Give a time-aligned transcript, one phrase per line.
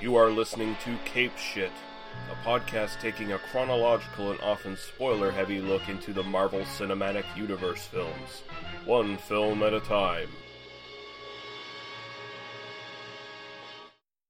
[0.00, 1.72] You are listening to Cape Shit,
[2.30, 7.86] a podcast taking a chronological and often spoiler heavy look into the Marvel Cinematic Universe
[7.86, 8.42] films,
[8.84, 10.28] one film at a time.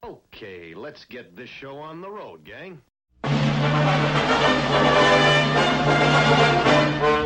[0.05, 2.81] Okay, let's get this show on the road, gang.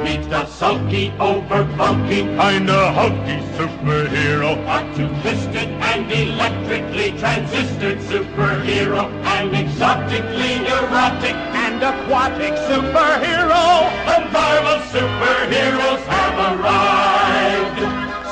[0.03, 4.57] Meet the sulky, over funky, kinda hulky superhero.
[4.67, 9.11] A two-fisted and electrically transistored superhero.
[9.37, 13.65] An exotically erotic and aquatic superhero.
[14.09, 17.81] The Marvel superheroes have arrived.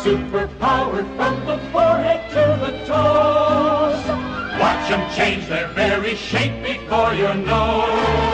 [0.06, 4.00] Superpowered from the forehead to the toes.
[4.60, 8.27] Watch them change their very shape before your nose.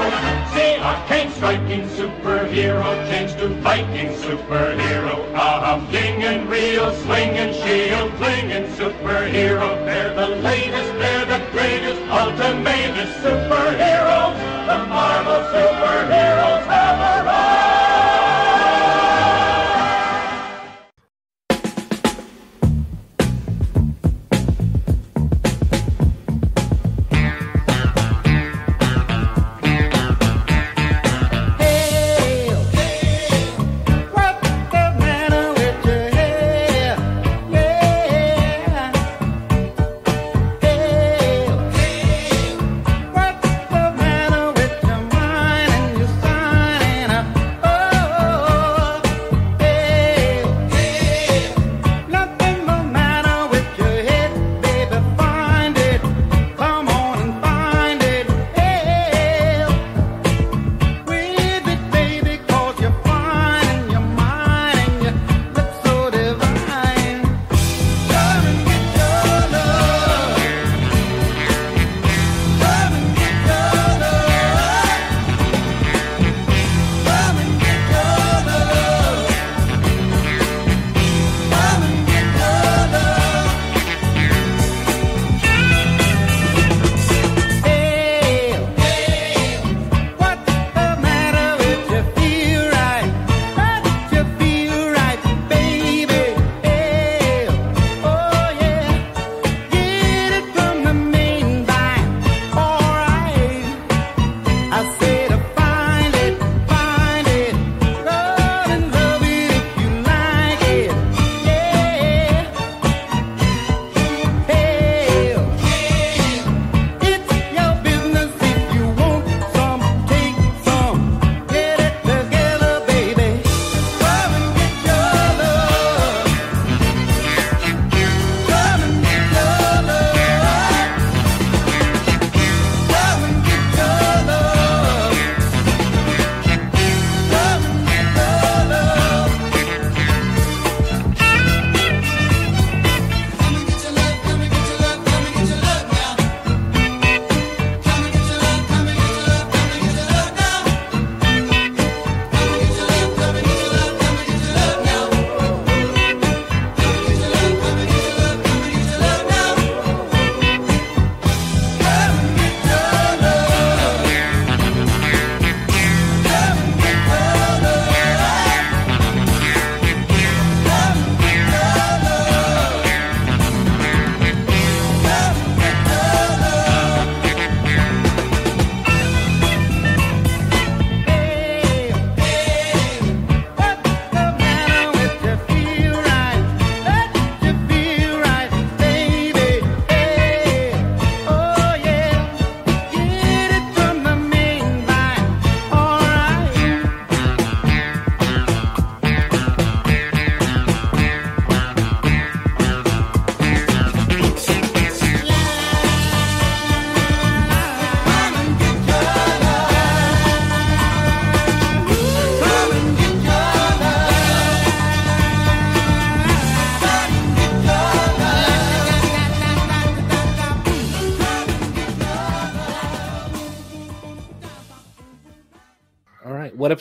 [0.85, 5.17] A cane striking superhero change to Viking superhero.
[5.33, 9.83] A humdinging, real swinging, shield flinging superhero.
[9.87, 14.37] They're the latest, they're the greatest, ultimatest superheroes.
[14.69, 16.54] The Marvel superheroes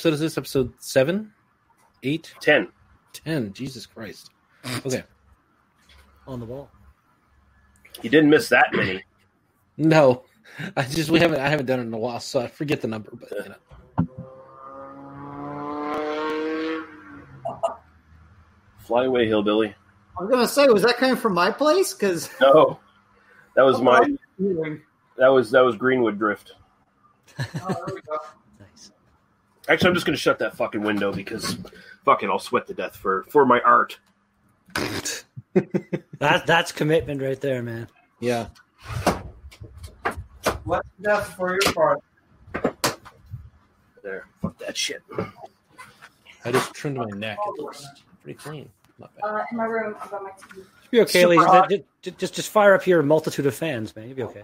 [0.05, 0.37] episode is this?
[0.37, 1.31] Episode seven,
[2.03, 2.67] eight, Ten.
[3.13, 3.53] ten.
[3.53, 4.31] Jesus Christ.
[4.85, 5.01] Okay.
[6.27, 6.69] on the ball.
[8.01, 9.01] You didn't miss that many.
[9.77, 10.25] No,
[10.75, 12.89] I just we haven't I haven't done it in a while, so I forget the
[12.89, 13.11] number.
[13.13, 13.55] But you know,
[18.79, 19.73] Fly away, hillbilly.
[20.19, 21.93] I was gonna say, was that coming from my place?
[21.93, 22.77] Because No.
[23.55, 24.01] That was oh, my
[24.37, 24.81] Feeling.
[25.17, 26.55] that was that was Greenwood Drift.
[27.39, 28.17] Oh, there we go.
[28.59, 28.91] Nice.
[29.69, 31.57] Actually, I'm just gonna shut that fucking window because
[32.03, 33.99] fuck it, I'll sweat to death for for my art.
[36.19, 37.87] That that's commitment right there, man.
[38.19, 38.47] Yeah.
[40.63, 41.99] What's death for your part?
[44.01, 45.01] There, fuck that shit.
[46.45, 47.37] I just trimmed my neck.
[47.45, 47.85] It looks
[48.23, 48.69] pretty clean.
[48.99, 49.23] Not bad.
[49.27, 50.63] Uh, in my room, I've got my TV.
[50.91, 51.37] Be okay, Super Lee.
[51.69, 54.07] Just, just- just just fire up your multitude of fans, man.
[54.07, 54.43] You'll be okay.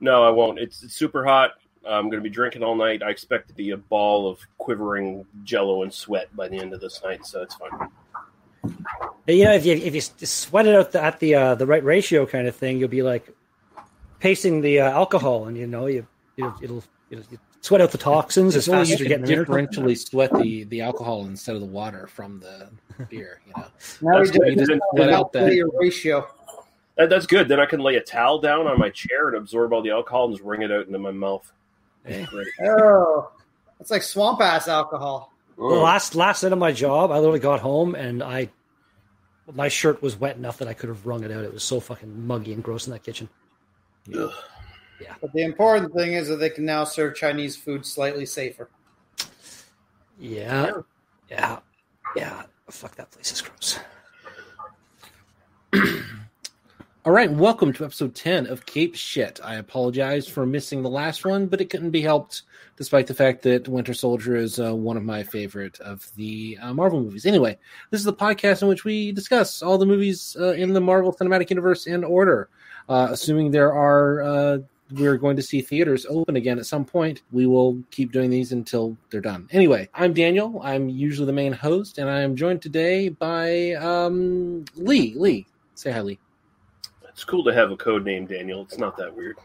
[0.00, 0.58] No, I won't.
[0.58, 1.52] It's, it's super hot.
[1.88, 3.02] I'm going to be drinking all night.
[3.02, 6.80] I expect to be a ball of quivering jello and sweat by the end of
[6.80, 7.88] this night, so it's fine.
[9.26, 11.66] Hey, You know, if you if you sweat it out the, at the uh, the
[11.66, 13.28] right ratio kind of thing, you'll be like
[14.20, 16.06] pacing the uh, alcohol, and you know you
[16.36, 17.24] it'll it'll, it'll
[17.60, 19.44] sweat out the toxins as It's only fast you as you're getting there.
[19.44, 22.70] differentially sweat the, the alcohol instead of the water from the
[23.08, 23.40] beer.
[23.46, 23.66] You know,
[24.02, 25.70] Now we That's just You just sweat out that.
[25.80, 26.28] ratio.
[26.96, 27.48] That, that's good.
[27.48, 30.26] Then I can lay a towel down on my chair and absorb all the alcohol
[30.26, 31.50] and just wring it out into my mouth.
[32.04, 32.26] Hey.
[32.32, 32.66] Eh?
[32.68, 33.30] Oh,
[33.80, 35.32] it's like swamp ass alcohol.
[35.56, 38.48] The last last night of my job, I literally got home and I
[39.52, 41.44] my shirt was wet enough that I could have wrung it out.
[41.44, 43.28] It was so fucking muggy and gross in that kitchen.
[44.16, 44.32] Ugh.
[45.20, 48.68] But the important thing is that they can now serve Chinese food slightly safer.
[50.18, 50.70] Yeah,
[51.30, 51.58] yeah,
[52.14, 52.42] yeah.
[52.70, 53.80] Fuck that place is gross.
[57.04, 59.40] All right, welcome to episode 10 of Cape Shit.
[59.42, 62.42] I apologize for missing the last one, but it couldn't be helped
[62.76, 66.72] despite the fact that Winter Soldier is uh, one of my favorite of the uh,
[66.72, 67.26] Marvel movies.
[67.26, 67.58] Anyway,
[67.90, 71.12] this is the podcast in which we discuss all the movies uh, in the Marvel
[71.12, 72.48] Cinematic Universe in order.
[72.88, 74.58] Uh, assuming there are, uh,
[74.92, 78.52] we're going to see theaters open again at some point, we will keep doing these
[78.52, 79.48] until they're done.
[79.50, 80.60] Anyway, I'm Daniel.
[80.62, 85.14] I'm usually the main host, and I am joined today by um, Lee.
[85.16, 86.20] Lee, say hi, Lee.
[87.12, 88.62] It's cool to have a code name, Daniel.
[88.62, 89.36] It's not that weird.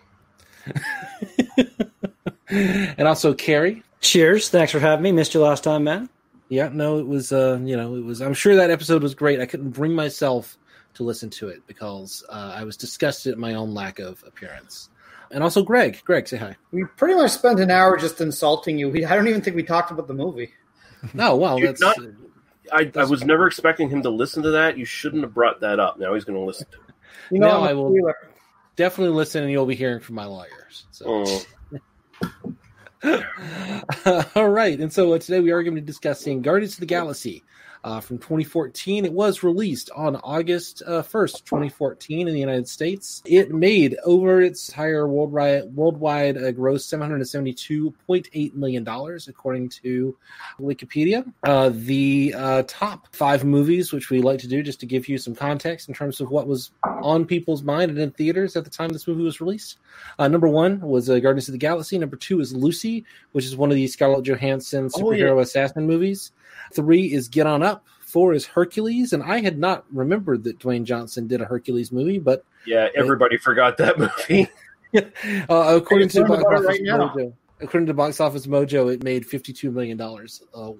[2.49, 3.83] and also Carrie.
[4.01, 4.49] Cheers!
[4.49, 5.11] Thanks for having me.
[5.11, 6.09] Missed you last time, man.
[6.49, 9.41] Yeah, no, it was uh, you know, it was I'm sure that episode was great.
[9.41, 10.57] I couldn't bring myself
[10.95, 14.89] to listen to it because uh, I was disgusted at my own lack of appearance.
[15.29, 16.01] And also Greg.
[16.05, 16.55] Greg, say hi.
[16.71, 18.89] We pretty much spent an hour just insulting you.
[18.89, 20.53] We, I don't even think we talked about the movie.
[21.13, 21.97] No, well, You're that's not-
[22.71, 24.77] I, I was never expecting him to listen to that.
[24.77, 25.99] You shouldn't have brought that up.
[25.99, 26.86] Now he's going to listen to it.
[27.31, 28.15] You know, No, I'm a I will- feeler.
[28.75, 30.85] definitely listen and you'll be hearing from my lawyers.
[30.91, 31.43] So Oh,
[34.35, 36.85] All right, and so uh, today we are going to be discussing Guardians of the
[36.87, 37.43] Galaxy
[37.87, 39.05] uh, from 2014.
[39.05, 43.23] It was released on August uh, 1st, 2014, in the United States.
[43.25, 50.17] It made over its entire worldwide worldwide uh, gross 772.8 million dollars, according to
[50.59, 51.31] Wikipedia.
[51.43, 55.17] Uh, the uh, top five movies, which we like to do, just to give you
[55.17, 58.69] some context in terms of what was on people's mind and in theaters at the
[58.69, 59.77] time this movie was released.
[60.19, 61.97] Uh, number one was uh, Guardians of the Galaxy.
[61.97, 65.23] Number two is Lucy, which is one of the Scarlett Johansson Oh, yeah.
[65.23, 66.33] superhero assassin movies.
[66.73, 67.85] Three is Get On Up.
[68.01, 72.19] Four is Hercules, and I had not remembered that Dwayne Johnson did a Hercules movie,
[72.19, 73.99] but yeah, everybody forgot that
[74.29, 74.47] movie.
[75.49, 76.81] uh, according to Box Office right.
[76.81, 80.41] Mojo, according to Box Office Mojo, it made fifty-two million dollars.
[80.55, 80.71] Uh,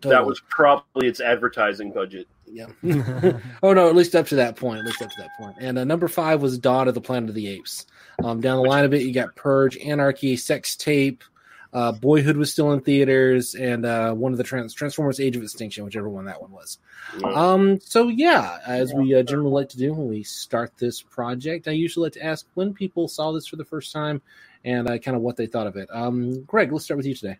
[0.00, 2.26] That was probably its advertising budget.
[2.46, 2.66] yeah.
[3.62, 4.80] oh no, at least up to that point.
[4.80, 5.56] At least up to that point.
[5.60, 7.86] And uh, number five was Dawn of the Planet of the Apes.
[8.24, 11.22] Um, down the line a bit, you got Purge, Anarchy, Sex Tape.
[11.72, 15.42] Uh, Boyhood was still in theaters, and uh, one of the trans- Transformers: Age of
[15.42, 16.78] Extinction, whichever one that one was.
[17.20, 17.28] Yeah.
[17.28, 21.68] Um, so yeah, as we uh, generally like to do when we start this project,
[21.68, 24.22] I usually like to ask when people saw this for the first time
[24.64, 25.88] and uh, kind of what they thought of it.
[25.92, 27.38] Um, Greg, let's start with you today.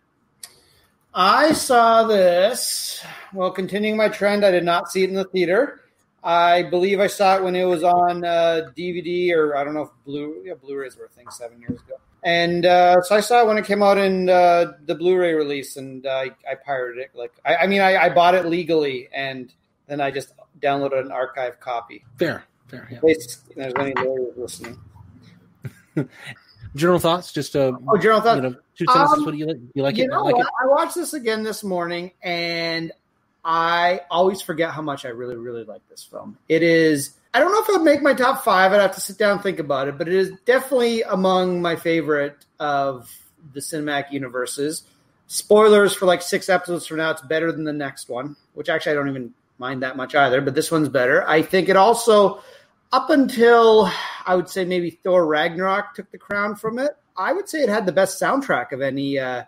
[1.13, 3.03] I saw this.
[3.33, 5.81] Well, continuing my trend, I did not see it in the theater.
[6.23, 9.83] I believe I saw it when it was on uh, DVD or I don't know
[9.83, 11.95] if Blu yeah, Blu-rays were a thing seven years ago.
[12.23, 15.77] And uh, so I saw it when it came out in uh, the Blu-ray release,
[15.77, 17.11] and uh, I, I pirated it.
[17.13, 19.53] Like I, I mean, I, I bought it legally, and
[19.87, 22.03] then I just downloaded an archive copy.
[22.17, 22.87] Fair, fair.
[22.91, 22.99] Yeah.
[23.01, 24.77] There's any lawyers listening.
[26.75, 28.35] General thoughts, just uh, Oh, general thoughts.
[28.35, 29.17] you know, two sentences.
[29.17, 29.57] Um, what do you like?
[29.73, 30.09] You like you it?
[30.09, 30.45] know like it?
[30.61, 32.91] I watched this again this morning, and
[33.43, 36.37] I always forget how much I really, really like this film.
[36.47, 37.15] It is.
[37.33, 38.71] I don't know if I'd make my top five.
[38.71, 41.75] I'd have to sit down and think about it, but it is definitely among my
[41.75, 43.09] favorite of
[43.53, 44.83] the cinematic universes.
[45.27, 47.11] Spoilers for like six episodes from now.
[47.11, 50.41] It's better than the next one, which actually I don't even mind that much either.
[50.41, 51.27] But this one's better.
[51.27, 52.41] I think it also,
[52.91, 53.91] up until
[54.25, 56.91] I would say maybe Thor Ragnarok took the crown from it.
[57.15, 59.43] I would say it had the best soundtrack of any uh,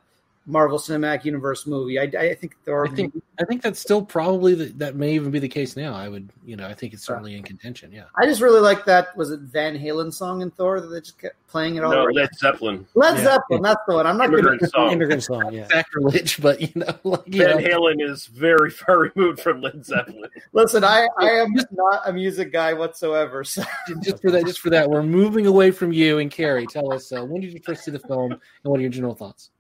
[0.48, 2.00] Marvel Cinematic Universe movie.
[2.00, 2.88] I, I think Thor.
[2.88, 5.93] I think I think that's still probably the, that may even be the case now.
[5.93, 7.91] I would, you know, I think it's certainly in contention.
[7.91, 8.05] Yeah.
[8.15, 9.15] I just really like that.
[9.15, 11.91] Was it Van Halen song in Thor that they just kept playing it all?
[11.91, 12.15] No, right?
[12.15, 12.88] Led Zeppelin.
[12.95, 13.24] Led Yeah.
[13.24, 13.62] Zeppelin.
[13.62, 14.07] That's the one.
[14.07, 14.69] I'm not Immigrant gonna.
[14.75, 14.91] song.
[14.91, 15.67] Immigrant song, yeah.
[15.67, 19.86] Sacrilege, but you know, like, you Van know, Halen is very far removed from Led
[19.86, 20.29] Zeppelin.
[20.53, 23.43] Listen, I I am not a music guy whatsoever.
[23.43, 23.63] So
[24.03, 26.65] just for that, just for that, we're moving away from you and Carrie.
[26.65, 29.15] Tell us uh, when did you first see the film and what are your general
[29.15, 29.51] thoughts?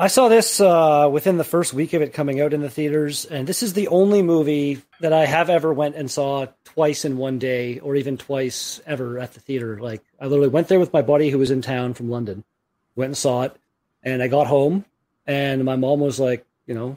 [0.00, 3.24] I saw this uh, within the first week of it coming out in the theaters,
[3.24, 7.16] and this is the only movie that I have ever went and saw twice in
[7.16, 9.80] one day, or even twice ever at the theater.
[9.80, 12.44] Like I literally went there with my buddy who was in town from London,
[12.94, 13.56] went and saw it,
[14.04, 14.84] and I got home,
[15.26, 16.96] and my mom was like, you know,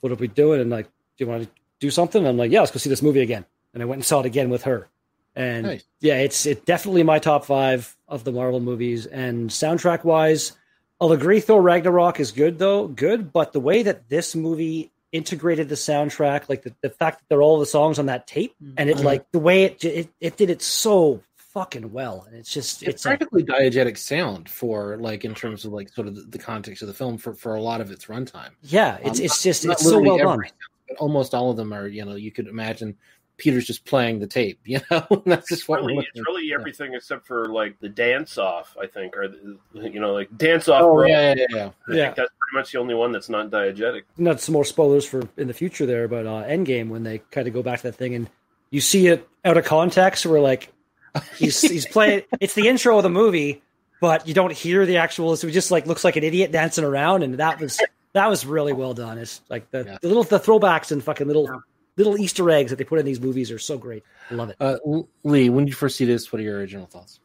[0.00, 0.62] what are we doing?
[0.62, 2.26] And like, do you want to do something?
[2.26, 3.44] I'm like, yeah, let's go see this movie again.
[3.74, 4.88] And I went and saw it again with her,
[5.36, 5.84] and Nice.
[6.00, 10.52] yeah, it's it definitely my top five of the Marvel movies, and soundtrack wise.
[11.00, 15.68] I'll agree Thor Ragnarok is good though, good, but the way that this movie integrated
[15.68, 18.88] the soundtrack, like the, the fact that they're all the songs on that tape, and
[18.90, 19.04] it Mhm.
[19.04, 22.94] like the way it, it it did it so fucking well, and it's just It's
[22.96, 26.38] it's like, practically diegetic sound for like in terms of like sort of the, the
[26.38, 28.50] context of the film for, for a lot of its runtime.
[28.62, 30.38] yeah, it's Um, it's just Not it's so well done.
[30.38, 30.52] sound,
[30.88, 31.88] but almost all of them are.
[31.88, 32.96] You know, you could imagine
[33.40, 34.60] Peter's just playing the tape.
[34.64, 36.26] You know, that's just It's what we're really, it's at.
[36.26, 38.76] really everything except for like the dance off.
[38.80, 40.82] I think, or the, you know, like dance off.
[40.82, 41.06] Oh bro.
[41.06, 41.70] yeah, yeah, yeah.
[41.88, 42.04] I Yeah.
[42.04, 44.02] think that's pretty much the only one that's not diegetic.
[44.16, 47.48] Not some more spoilers for in the future there, but uh, Endgame when they kind
[47.48, 48.30] of go back to that thing and
[48.70, 50.72] you see it out of context, where like
[51.36, 52.22] he's he's playing.
[52.40, 53.62] It's the intro of the movie,
[54.00, 55.34] but you don't hear the actual.
[55.36, 57.80] So he just like looks like an idiot dancing around, and that was
[58.12, 59.18] that was really well done.
[59.18, 59.98] It's like the, Yeah.
[60.02, 61.58] the little the throwbacks and fucking little Yeah.
[62.04, 64.04] Little Easter eggs that they put in these movies are so great.
[64.30, 64.56] I love it.
[64.60, 64.78] Uh,
[65.24, 66.32] Lee, when did you first see this?
[66.32, 67.20] What are your original thoughts?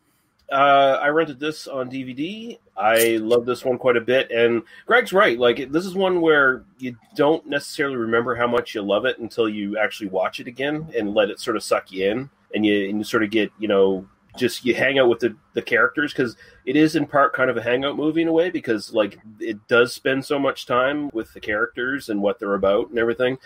[0.51, 2.59] Uh, I rented this on DVD.
[2.77, 5.39] I love this one quite a bit, and Greg's right.
[5.39, 9.49] Like this is one where you don't necessarily remember how much you love it until
[9.49, 12.89] you actually watch it again and let it sort of suck you in, and you
[12.89, 16.13] and you sort of get you know just you hang out with the the characters
[16.13, 19.17] because it is in part kind of a hangout movie in a way because like
[19.39, 23.37] it does spend so much time with the characters and what they're about and everything.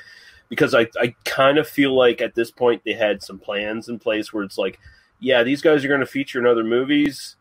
[0.50, 4.00] Because I I kind of feel like at this point they had some plans in
[4.00, 4.80] place where it's like
[5.20, 7.36] yeah, these guys are going to feature in other movies,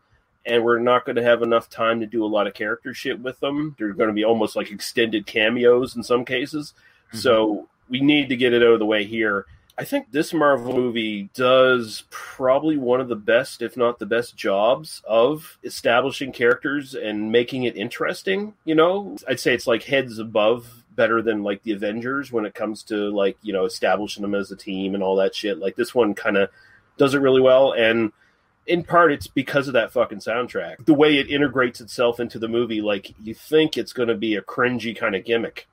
[0.45, 3.19] and we're not going to have enough time to do a lot of character shit
[3.19, 3.75] with them.
[3.77, 6.73] They're going to be almost like extended cameos in some cases.
[7.09, 7.17] Mm-hmm.
[7.19, 9.45] So we need to get it out of the way here.
[9.77, 14.35] I think this Marvel movie does probably one of the best, if not the best,
[14.35, 18.55] jobs of establishing characters and making it interesting.
[18.65, 22.53] You know, I'd say it's like heads above better than like the Avengers when it
[22.53, 25.57] comes to like, you know, establishing them as a team and all that shit.
[25.57, 26.49] Like this one kind of
[26.97, 28.11] does it really well and
[28.67, 32.47] in part it's because of that fucking soundtrack the way it integrates itself into the
[32.47, 35.65] movie like you think it's going to be a cringy kind of gimmick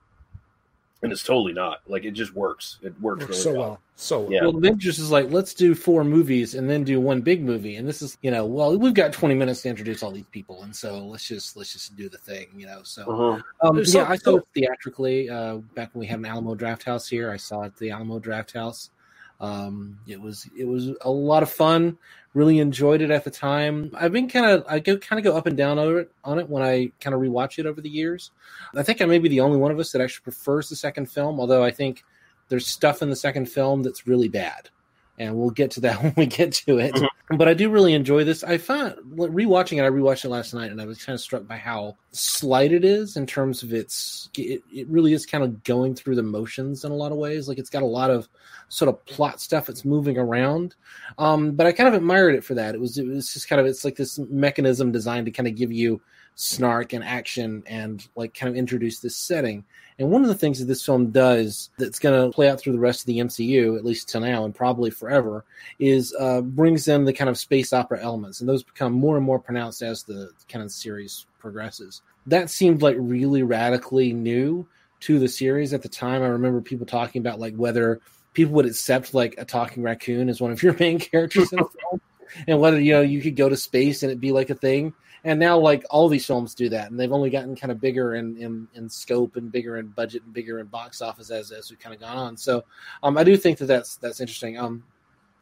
[1.03, 4.21] and it's totally not like it just works it works really so well, well, so
[4.21, 4.33] well.
[4.33, 4.41] Yeah.
[4.43, 7.77] Well, Avengers is like, let's do four movies and then do one big movie.
[7.77, 10.63] And this is, you know, well, we've got 20 minutes to introduce all these people,
[10.63, 12.81] and so let's just let's just do the thing, you know.
[12.83, 13.43] So, Uh-huh.
[13.69, 16.83] um, There's yeah, I saw it theatrically uh, back when we had an Alamo Draft
[16.83, 17.31] House here.
[17.31, 18.91] I saw it at the Alamo Draft House.
[19.41, 21.99] Um, it was it was a lot of fun.
[22.35, 23.91] Really enjoyed it at the time.
[23.95, 26.39] I've been kind of I go kind of go up and down on it on
[26.39, 28.31] it when I kind of rewatch it over the years.
[28.75, 31.07] I think I may be the only one of us that actually prefers the second
[31.07, 32.05] film, although I think
[32.49, 34.71] there's stuff in the second film that's really bad.
[35.19, 36.99] And we'll get to that when we get to it.
[37.31, 38.45] But I do really enjoy this.
[38.45, 41.47] I found rewatching it, I rewatched it last night and I was kind of struck
[41.47, 45.65] by how slight it is in terms of its it, it really is kind of
[45.65, 47.49] going through the motions in a lot of ways.
[47.49, 48.29] Like it's got a lot of
[48.69, 50.75] sort of plot stuff that's moving around.
[51.19, 52.75] Um, but I kind of admired it for that.
[52.75, 55.57] It was it was just kind of it's like this mechanism designed to kind of
[55.57, 56.01] give you
[56.37, 59.65] snark and action and like kind of introduce this setting.
[59.99, 62.75] And one of the things that this film does that's going to play out through
[62.75, 65.45] the rest of the MCU, at least till now and probably forever,
[65.79, 69.25] is uh, brings in the kind of space opera elements, and those become more and
[69.25, 72.03] more pronounced as the kind of series progresses.
[72.27, 74.69] That seemed like really radically new
[75.01, 76.23] to the series at the time.
[76.23, 78.01] I remember people talking about like whether
[78.35, 81.65] people would accept like a talking raccoon as one of your main characters in a
[81.81, 82.01] film,
[82.47, 84.93] and whether you know you could go to space and it be like a thing.
[85.27, 88.15] And now, like all these films do that, and they've only gotten kind of bigger
[88.15, 91.69] in, in, in scope and bigger in budget and bigger in box office as as
[91.69, 92.37] we've kind of gone on.
[92.37, 92.63] So,
[93.03, 94.57] um, I do think that that's that's interesting.
[94.57, 94.85] Um,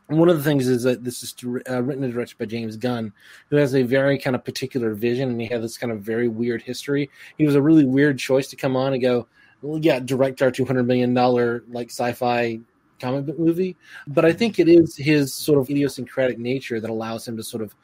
[0.07, 1.35] one of the things is that this is
[1.69, 3.13] uh, written and directed by James Gunn,
[3.51, 6.29] who has a very kind of particular vision, and he had this kind of very
[6.29, 7.11] weird history.
[7.37, 9.29] He was a really weird choice to come on and go,
[9.61, 12.59] well, yeah, direct our two hundred million dollar like sci-fi
[13.01, 13.77] comic book movie.
[14.07, 17.63] But I think it is his sort of idiosyncratic nature that allows him to sort
[17.63, 17.75] of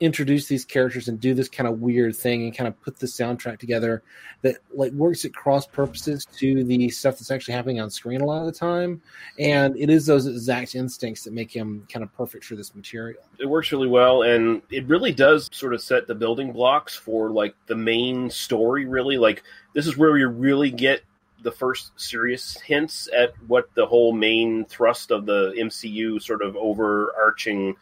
[0.00, 3.06] introduce these characters and do this kind of weird thing and kind of put the
[3.06, 4.02] soundtrack together
[4.40, 8.24] that like works at cross purposes to the stuff that's actually happening on screen a
[8.24, 9.02] lot of the time.
[9.38, 13.20] And it is those exact instincts that make him kind of perfect for this material.
[13.38, 17.30] It works really well and it really does sort of set the building blocks for
[17.30, 19.18] like the main story really.
[19.18, 19.42] Like
[19.74, 21.02] this is where you really get
[21.42, 26.56] the first serious hints at what the whole main thrust of the MCU sort of
[26.56, 27.76] overarching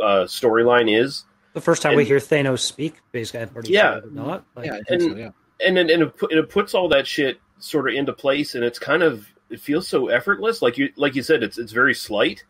[0.00, 1.24] uh, storyline is.
[1.54, 4.00] The first time And- we hear Thanos speak, basically, pretty Yeah.
[4.10, 4.44] not.
[4.54, 7.40] Like, yeah and- so, yeah and then and it, pu- it puts all that shit
[7.58, 11.16] sort of into place and it's kind of it feels so effortless like you like
[11.16, 12.44] you said it's it's very slight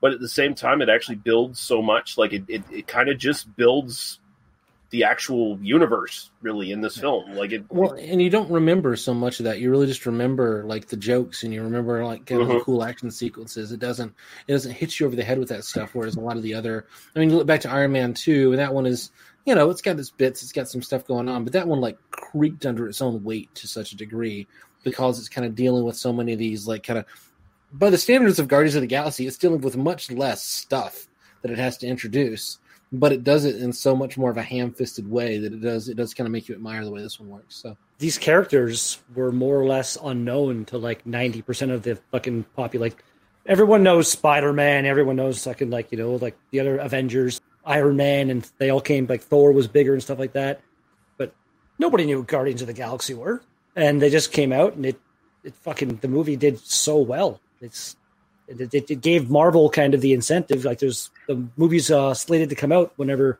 [0.00, 3.08] but at the same time it actually builds so much like it it, it kind
[3.08, 4.18] of just builds
[4.90, 9.12] the actual universe really in this film like it Well, and you don't remember so
[9.12, 9.60] much of that.
[9.60, 12.62] You really just remember like the jokes, and you remember like kind of the Mhm.
[12.62, 13.70] cool action sequences.
[13.70, 14.14] It doesn't
[14.46, 15.90] it doesn't hit you over the head with that stuff.
[15.94, 18.52] Whereas a lot of the other, I mean, you look back to Iron Man two,
[18.52, 19.10] and that one is
[19.44, 21.80] you know it's got its bits, it's got some stuff going on, but that one
[21.80, 24.46] like creaked under its own weight to such a degree
[24.84, 27.04] because it's kind of dealing with so many of these like kind of
[27.72, 31.08] by the standards of Guardians of the Galaxy, it's dealing with much less stuff
[31.42, 32.58] that it has to introduce
[32.92, 35.88] but it does it in so much more of a ham-fisted way that it does
[35.88, 37.56] it does kind of make you admire the way this one works.
[37.56, 42.94] So these characters were more or less unknown to like 90% of the fucking population.
[42.96, 43.04] Like,
[43.46, 47.96] everyone knows Spider Man, everyone knows fucking, like, you know, like the other Avengers, Iron
[47.96, 50.60] Man, and they all came, like, Thor was bigger and stuff like that.
[51.16, 51.34] But
[51.78, 53.42] nobody knew Guardians of the Galaxy were.
[53.74, 55.00] And they just came out and it,
[55.42, 57.40] it fucking, the movie did so well.
[57.60, 57.96] It's,
[58.48, 60.64] it, it, it gave Marvel kind of the incentive.
[60.64, 63.38] Like, there's the movies uh, slated to come out whenever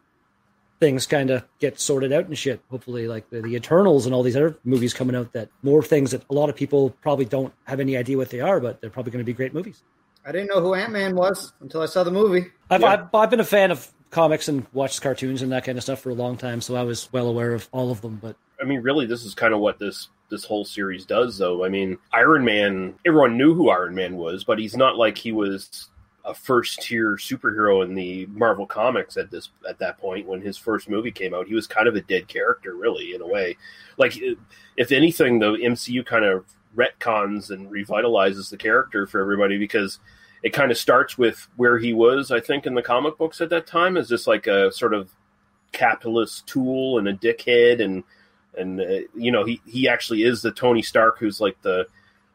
[0.80, 2.60] things kind of get sorted out and shit.
[2.70, 6.12] Hopefully, like the, the Eternals and all these other movies coming out that more things
[6.12, 8.90] that a lot of people probably don't have any idea what they are, but they're
[8.90, 9.82] probably going to be great movies.
[10.24, 12.46] I didn't know who Ant Man was until I saw the movie.
[12.70, 12.92] I've, Yeah.
[12.92, 16.00] I've, I've been a fan of comics and watched cartoons and that kind of stuff
[16.00, 18.18] for a long time, so I was well aware of all of them.
[18.20, 21.64] But I mean, really, this is kind of what this this whole series does, though.
[21.64, 22.94] I mean, Iron Man.
[23.06, 25.88] Everyone knew who Iron Man was, but he's not like he was
[26.24, 30.58] a first tier superhero in the Marvel comics at this at that point when his
[30.58, 31.48] first movie came out.
[31.48, 33.56] He was kind of a dead character, really, in a way.
[33.96, 34.18] Like,
[34.76, 36.44] if anything, the MCU kind of
[36.76, 39.98] retcons and revitalizes the character for everybody because
[40.42, 43.50] it kind of starts with where he was, I think, in the comic books at
[43.50, 45.10] that time, as just like a sort of
[45.72, 48.04] capitalist tool and a dickhead and
[48.58, 51.86] and uh, you know he he actually is the Tony Stark who's like the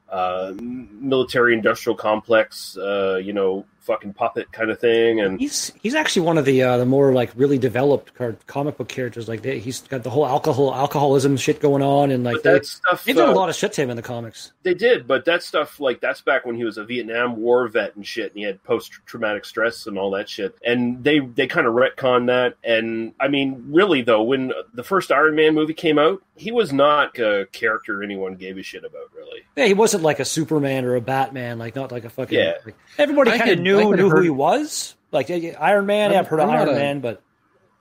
[0.10, 5.96] uh, military industrial complex uh, you know fucking puppet kind of thing and he's he's
[5.96, 9.28] actually one of the uh, the more like really developed card, comic book characters.
[9.28, 12.54] Like they, he's got the whole alcohol alcoholism shit going on, and like but they,
[12.54, 14.54] that stuff they did a uh, lot of shit to him in the comics.
[14.64, 17.96] They did, but that stuff like that's back when he was a Vietnam War vet
[17.96, 20.56] and shit, and he had post traumatic stress and all that shit.
[20.66, 22.56] And they they kind of retcon that.
[22.64, 26.74] And I mean, really though, when the first Iron Man movie came out, he was
[26.74, 29.42] not a character anyone gave a shit about, really.
[29.56, 32.38] Yeah, he wasn't like a Superman or a Batman, like not like a fucking.
[32.38, 32.54] Yeah.
[32.66, 34.96] like- everybody kind of could- knew I could knew who he was.
[35.12, 37.22] Like yeah, yeah, Iron Man, I'm- I've heard of I'm not Iron a- Man, but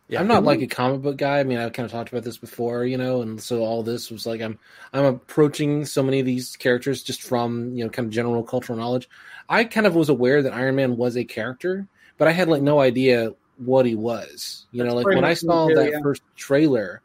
[0.09, 1.39] yeah, I'm not like a comic book guy.
[1.41, 4.11] I mean, I've kind of talked about this before, you know, and so all this
[4.11, 4.59] was like I'm
[4.93, 8.79] I'm approaching so many of these characters just from you know kind of general cultural
[8.79, 9.09] knowledge.
[9.49, 11.87] I kind of was aware that Iron Man was a character,
[12.19, 14.67] but I had like no idea what he was.
[14.73, 16.01] You know, like when I saw that yeah.
[16.03, 17.01] first trailer,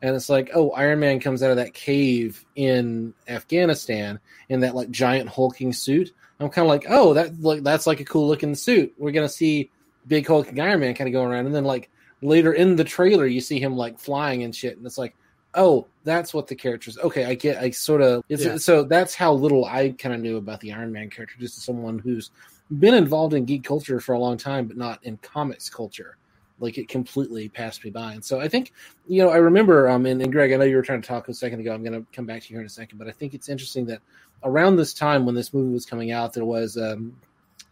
[0.00, 4.74] and it's like, oh, Iron Man comes out of that cave in Afghanistan in that
[4.74, 6.12] like giant hulking suit.
[6.40, 8.94] I'm kind of like, oh, that like that's like a cool looking suit.
[8.98, 9.70] We're gonna see
[10.06, 11.90] big hulking Iron Man kind of going around, and then like
[12.22, 15.14] later in the trailer, you see him like flying and shit, and it's like,
[15.54, 16.98] oh, that's what the characters.
[16.98, 17.58] Okay, I get.
[17.58, 18.24] I sort of.
[18.28, 18.56] Yeah.
[18.56, 21.64] so that's how little I kind of knew about the Iron Man character, just as
[21.64, 22.30] someone who's
[22.78, 26.16] been involved in geek culture for a long time, but not in comics culture.
[26.60, 28.72] Like it completely passed me by, and so I think
[29.08, 29.88] you know I remember.
[29.88, 31.74] Um, and, and Greg, I know you were trying to talk a second ago.
[31.74, 33.48] I'm going to come back to you here in a second, but I think it's
[33.48, 34.00] interesting that
[34.44, 37.16] around this time when this movie was coming out, there was um,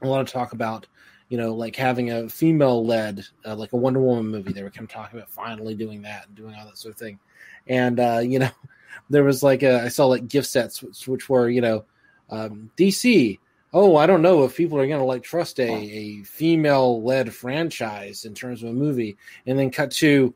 [0.01, 0.87] a lot of talk about
[1.29, 4.53] you know like having a female led uh, like a Wonder Woman movie.
[4.53, 6.99] They were kind of talking about finally doing that and doing all that sort of
[6.99, 7.19] thing,
[7.67, 8.51] and uh, you know
[9.11, 11.85] there was like a, I saw like gift sets which, which were you know
[12.31, 13.39] um, DC.
[13.75, 17.33] Oh, I don't know if people are going to like trust a, a female led
[17.33, 20.35] franchise in terms of a movie, and then cut to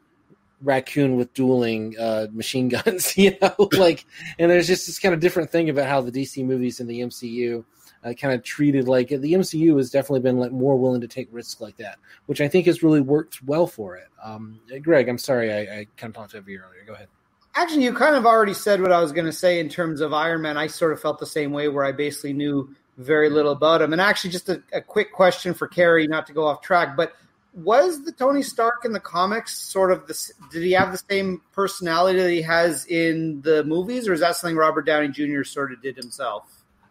[0.62, 4.04] raccoon with dueling uh, machine guns, you know, like,
[4.38, 7.00] and there's just this kind of different thing about how the DC movies and the
[7.00, 7.64] MCU
[8.04, 11.28] uh, kind of treated like the MCU has definitely been like more willing to take
[11.32, 14.08] risks like that, which I think has really worked well for it.
[14.22, 16.84] Um, Greg, I'm sorry I, I kind of talked over you earlier.
[16.86, 17.08] Go ahead.
[17.54, 20.12] Actually, you kind of already said what I was going to say in terms of
[20.12, 20.58] Iron Man.
[20.58, 23.92] I sort of felt the same way, where I basically knew very little about him.
[23.92, 27.14] And actually, just a, a quick question for Carrie, not to go off track, but
[27.56, 30.32] was the Tony Stark in the comics sort of the?
[30.52, 34.36] Did he have the same personality that he has in the movies, or is that
[34.36, 35.42] something Robert Downey Jr.
[35.42, 36.44] sort of did himself?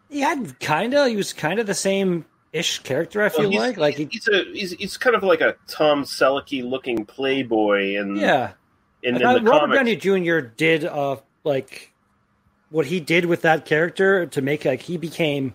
[0.10, 1.08] He had kind of.
[1.08, 3.22] He was kind of the same ish character.
[3.22, 6.04] I feel Well, like like he, he's a he's, he's kind of like a Tom
[6.04, 8.54] Selleck looking playboy, and yeah.
[9.04, 10.40] in, in the Robert comics, Downey Jr.
[10.40, 11.94] did uh like
[12.70, 15.54] what he did with that character to make like he became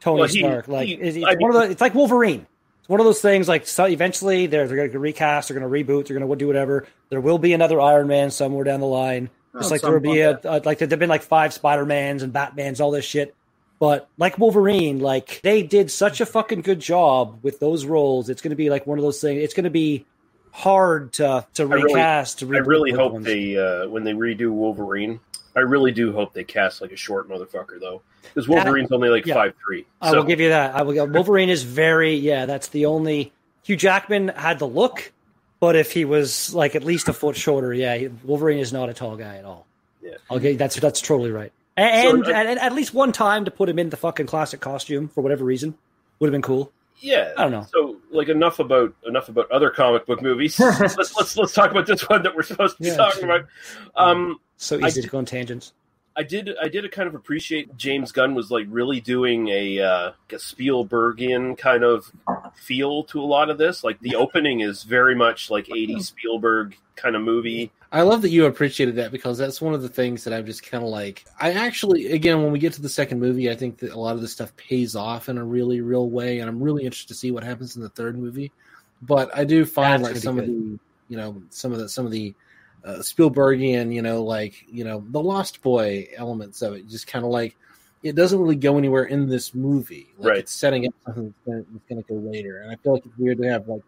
[0.00, 0.68] Tony Well, he- Stark.
[0.68, 2.46] Like he- it's, it's I one of the, it's like Wolverine.
[2.90, 3.46] It's one of those things.
[3.46, 5.46] Like so eventually they're they're going to recast.
[5.48, 6.08] They're going to reboot.
[6.08, 6.88] They're going to do whatever.
[7.08, 9.30] There will be another Iron Man somewhere down the line.
[9.56, 11.86] Just Oh, like there will be a, like a like there've been like five Spider
[11.86, 13.32] Mans and Batmans, all this shit.
[13.78, 18.28] But like Wolverine, like they did such a fucking good job with those roles.
[18.28, 19.40] It's going to be like one of those things.
[19.40, 20.04] It's going to be
[20.50, 22.40] hard to to really- recast.
[22.40, 23.24] to I really hope ones.
[23.24, 25.20] they uh, when they redo Wolverine.
[25.56, 29.26] I really do hope they cast like a short motherfucker though, because Wolverine's only like
[29.26, 29.34] yeah.
[29.34, 29.86] five three.
[30.00, 30.74] I will give you that.
[30.74, 31.06] I will.
[31.06, 32.46] Wolverine is very yeah.
[32.46, 33.32] That's the only.
[33.62, 35.12] Hugh Jackman had the look,
[35.60, 38.94] but if he was like at least a foot shorter, yeah, Wolverine is not a
[38.94, 39.66] tall guy at all.
[40.02, 40.14] Yeah.
[40.30, 41.52] Okay, that's that's totally right.
[41.76, 44.60] And, So, uh, and at least one time to put him in the fucking classic
[44.60, 45.74] costume for whatever reason
[46.18, 46.72] would have been cool.
[46.98, 47.66] Yeah, I don't know.
[47.72, 50.58] So, like, enough about enough about other comic book movies.
[50.60, 53.36] let's let's let's talk about this one that we're supposed to be Yeah, talking sure.
[53.36, 53.48] about.
[53.96, 55.72] Um, So I easy to go on tangents.
[56.16, 60.12] I did I did kind of appreciate James Gunn was like really doing a, uh,
[60.30, 62.10] a Spielbergian kind of
[62.54, 63.84] feel to a lot of this.
[63.84, 67.70] Like the opening is very much like 80 Spielberg kind of movie.
[67.92, 70.62] I love that you appreciated that because that's one of the things that I'm just
[70.62, 71.24] kind of like.
[71.40, 74.14] I actually, again, when we get to the second movie, I think that a lot
[74.14, 77.18] of this stuff pays off in a really real way, and I'm really interested to
[77.18, 78.52] see what happens in the third movie.
[79.02, 81.88] But I do find That's like some be of the, you know, some of the
[81.88, 82.32] some of the
[82.84, 87.24] uh, Spielbergian, you know, like you know, the Lost Boy elements of it, just kind
[87.24, 87.56] of like
[88.04, 90.08] it doesn't really go anywhere in this movie.
[90.16, 90.38] Like Right.
[90.38, 93.38] It's setting up something that's going to go later, and I feel like it's weird
[93.38, 93.82] to have like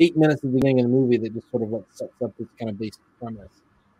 [0.00, 2.36] eight minutes at the beginning of the movie that just sort of like sets up
[2.38, 3.48] this kind of basic premise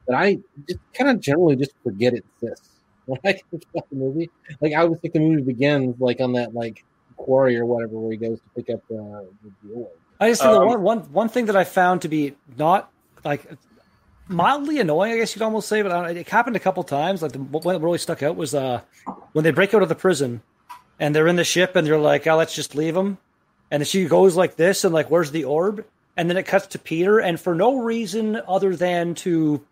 [0.06, 2.70] that I just kind of generally just forget it exists.
[3.06, 3.40] When I
[3.72, 4.30] watch the movie,
[4.60, 6.84] like I always think the movie begins like on that like
[7.16, 9.28] quarry or whatever where he goes to pick up the,
[9.62, 9.90] the orb.
[10.18, 12.90] I just think the Um, one, one one thing that I found to be not
[13.24, 13.46] like
[14.26, 17.22] mildly annoying, I guess you'd almost say, but I it happened a couple times.
[17.22, 18.80] Like the one that really stuck out was uh,
[19.32, 20.42] when they break out of the prison
[20.98, 23.18] and they're in the ship and they're like, "Oh, let's just leave them,"
[23.70, 25.84] and she goes like this and like, "Where's the orb?"
[26.16, 29.64] And then it cuts to Peter, and for no reason other than to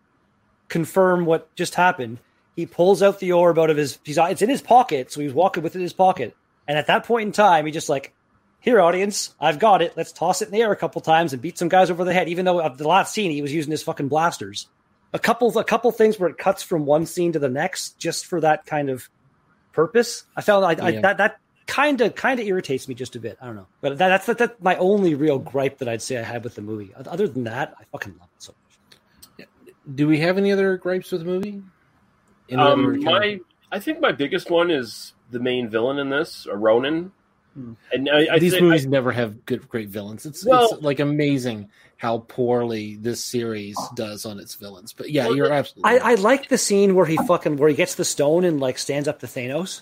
[0.67, 2.19] confirm what just happened,
[2.55, 3.99] he pulls out the orb out of his.
[4.03, 6.35] He's it's in his pocket, so he's walking with it in his pocket.
[6.67, 8.13] And at that point in time, he just like,
[8.59, 9.93] "Here, audience, I've got it.
[9.95, 12.13] Let's toss it in the air a couple times and beat some guys over the
[12.13, 14.67] head." Even though the last scene he was using his fucking blasters.
[15.13, 18.25] A couple, a couple things where it cuts from one scene to the next, just
[18.25, 19.07] for that kind of
[19.71, 20.23] purpose.
[20.35, 21.01] I felt like I, Yeah.
[21.01, 23.37] that that kind of kind of irritates me just a bit.
[23.41, 26.17] I don't know, but that, that's that, that's my only real gripe that I'd say
[26.17, 26.91] I had with the movie.
[26.95, 28.53] Other than that, I fucking love it so
[29.37, 29.47] much.
[29.95, 31.61] Do we have any other gripes with the movie?
[32.49, 33.39] Any other Um, kind of- my
[33.71, 37.11] I think my biggest one is the main villain in this, a Ronan.
[37.55, 37.73] Hmm.
[37.91, 40.25] And I, I these think- movies never have good great villains.
[40.25, 44.91] It's Well- it's like amazing how poorly this series does on its villains.
[44.93, 45.89] But yeah, Well, you're absolutely.
[45.89, 46.19] I, right.
[46.19, 49.07] I like the scene where he fucking where he gets the stone and like stands
[49.07, 49.81] up to Thanos.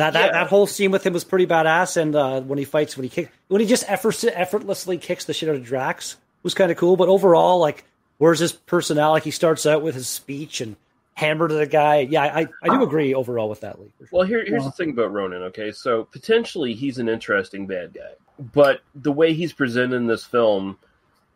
[0.00, 0.32] That that, Yeah.
[0.32, 1.96] that whole scene with him was pretty badass.
[1.96, 5.32] And uh, when he fights, when he kick, when he just effort, effortlessly kicks the
[5.32, 6.96] shit out of Drax was kind of cool.
[6.96, 7.84] But overall, like,
[8.18, 9.12] where's his personality?
[9.16, 10.76] Like, he starts out with his speech and
[11.14, 12.00] hammer to the guy.
[12.00, 13.90] Yeah, I I do agree overall with that, Lee.
[13.98, 14.08] sure.
[14.10, 15.42] Well, here, here's the thing about Ronan.
[15.44, 20.24] Okay, so potentially he's an interesting bad guy, but the way he's presented in this
[20.24, 20.78] film,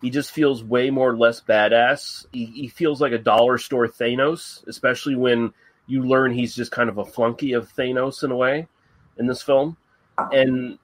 [0.01, 2.25] he just feels way more less badass.
[2.33, 5.53] He, he feels like a dollar store Thanos, especially when
[5.87, 8.67] you learn he's just kind of a flunky of Thanos in a way
[9.19, 9.77] in this film.
[10.33, 10.79] And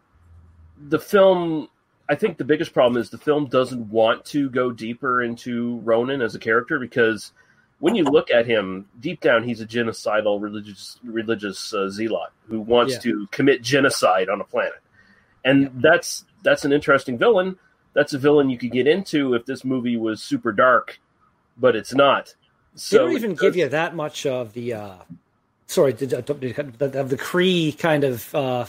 [0.88, 1.68] the film,
[2.08, 6.20] I think the biggest problem is the film doesn't want to go deeper into Ronan
[6.22, 7.32] as a character because
[7.78, 12.60] when you look at him deep down, he's a genocidal religious religious uh, zealot who
[12.60, 13.00] wants Yeah.
[13.00, 14.80] to commit genocide on a planet,
[15.44, 17.58] and that's that's an interesting villain.
[17.94, 21.00] That's a villain you could get into if this movie was super dark,
[21.56, 22.34] but it's not.
[22.90, 24.94] They don't even it give you that much of the uh
[25.66, 28.66] sorry the, the, of the Kree kind of uh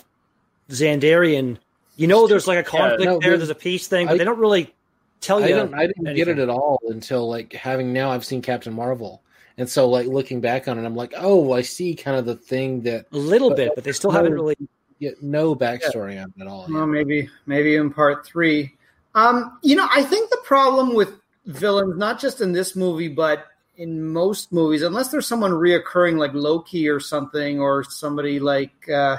[0.70, 1.58] Xandarian.
[1.98, 3.32] You know, there's like a conflict no, there.
[3.32, 4.74] there's- There's a peace thing, but I- they don't really
[5.20, 5.48] tell you.
[5.48, 5.74] I don't.
[5.74, 9.22] I didn't get it at all until like having now I've seen Captain Marvel,
[9.58, 12.36] and so like looking back on it, I'm like, oh, I see kind of the
[12.36, 14.56] thing that a little But- bit, but they still haven't really.
[15.00, 16.68] get no backstory on it at all.
[16.70, 18.74] Well, maybe maybe in part three.
[19.14, 23.48] Um, you know, I think the problem with villains, not just in this movie, but
[23.78, 29.18] in most movies, unless there's someone reoccurring like Loki or something, or somebody like uh,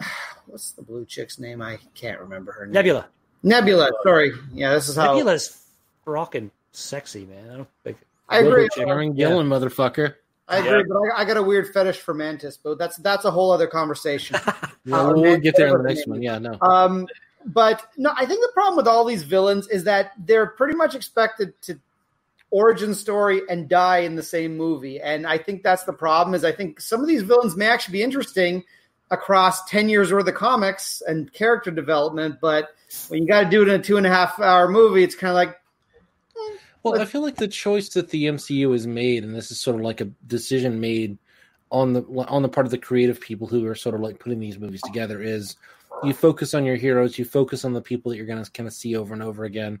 [0.46, 1.62] what's the blue chick's name?
[1.62, 2.72] I can't remember her name.
[2.74, 3.06] Nebula.
[3.42, 3.90] Nebula.
[4.02, 5.62] Sorry, yeah, this is how Nebula's
[6.04, 7.50] rocking sexy, man.
[7.50, 7.98] I don't think.
[8.28, 8.68] I agree.
[8.78, 10.14] Aaron Gillan, motherfucker.
[10.48, 13.30] I agree, but I, I got a weird fetish for Mantis, but that's that's a
[13.30, 14.38] whole other conversation.
[14.88, 16.22] Yeah, Uh, we'll man, get there in the next one.
[16.22, 16.56] Yeah, no.
[16.60, 17.08] Um,
[17.46, 20.94] but no, I think the problem with all these villains is that they're pretty much
[20.94, 21.76] expected to
[22.50, 26.34] origin story and die in the same movie, and I think that's the problem.
[26.34, 28.64] Is I think some of these villains may actually be interesting
[29.10, 32.70] across ten years worth of comics and character development, but
[33.08, 35.14] when you got to do it in a two and a half hour movie, it's
[35.14, 35.56] kind of like
[36.82, 39.76] Well, I feel like the choice that the MCU has made, and this is sort
[39.76, 41.18] of like a decision made
[41.70, 44.38] on the on the part of the creative people who are sort of like putting
[44.38, 45.56] these movies together, is
[46.04, 48.66] you focus on your heroes, you focus on the people that you're going to kind
[48.66, 49.80] of see over and over again,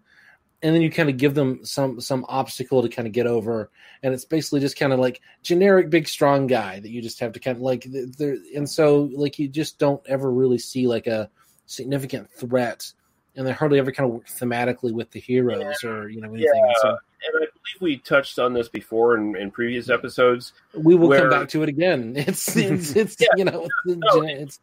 [0.62, 3.70] and then you kind of give them some some obstacle to kind of get over,
[4.02, 7.32] and it's basically just kind of like generic big strong guy that you just have
[7.32, 11.06] to kind of like there, and so like you just don't ever really see like
[11.06, 11.30] a
[11.66, 12.92] significant threat.
[13.38, 16.50] And they hardly ever kind of work thematically with the heroes or you know anything.
[16.54, 16.72] Yeah.
[16.80, 16.98] So, and
[17.34, 20.54] I believe we touched on this before in, in previous episodes.
[20.72, 22.14] we will where- come back to it again.
[22.16, 23.26] It's it's, it's Yeah.
[23.36, 24.60] you know it's, No, it's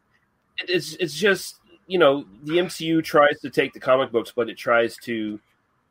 [0.66, 1.54] It's it's just
[1.86, 5.38] you know the MCU tries to take the comic books, but it tries to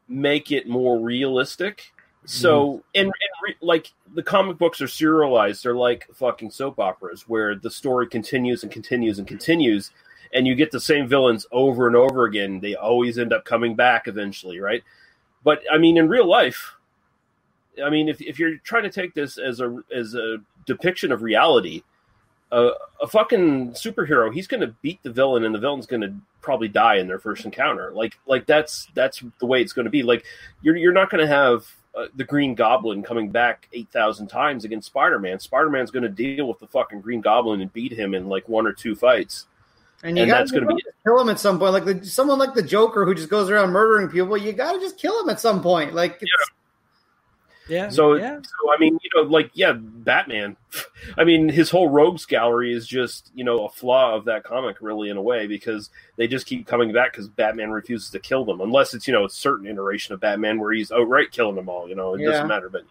[0.07, 1.93] make it more realistic.
[2.25, 2.79] So mm-hmm.
[2.95, 3.13] and, and
[3.43, 8.07] re, like the comic books are serialized; they're like fucking soap operas where the story
[8.07, 9.91] continues and continues and continues,
[10.33, 12.59] and you get the same villains over and over again.
[12.59, 14.83] They always end up coming back eventually, right?
[15.43, 16.75] But I mean, in real life,
[17.83, 21.21] I mean, if if you're trying to take this as a as a depiction of
[21.21, 21.83] reality,
[22.53, 26.13] a, a fucking superhero, he's going to beat the villain, and the villain's going to
[26.41, 27.91] probably die in their first encounter.
[27.91, 30.03] Like like that's that's the way it's going to be.
[30.03, 30.25] Like
[30.61, 34.65] you're you're not going to have uh, the Green Goblin coming back eight thousand times
[34.65, 35.39] against Spider Man.
[35.39, 38.47] Spider Man's going to deal with the fucking Green Goblin and beat him in like
[38.47, 39.47] one or two fights.
[40.03, 41.73] And you And that's to gonna be kill him at some point.
[41.73, 44.37] Like the, someone like the Joker who just goes around murdering people.
[44.37, 45.93] You got to just kill him at some point.
[45.93, 46.51] Like, it's,
[47.69, 47.89] Yeah.
[47.89, 48.39] So, yeah.
[48.41, 50.57] so I mean, you know, like yeah, Batman.
[51.17, 54.77] I mean, his whole rogues gallery is just you know a flaw of that comic,
[54.81, 58.43] really, in a way, because they just keep coming back because Batman refuses to kill
[58.45, 61.69] them, unless it's you know a certain iteration of Batman where he's outright killing them
[61.69, 61.87] all.
[61.87, 62.31] You know, it Yeah.
[62.31, 62.69] doesn't matter.
[62.69, 62.83] But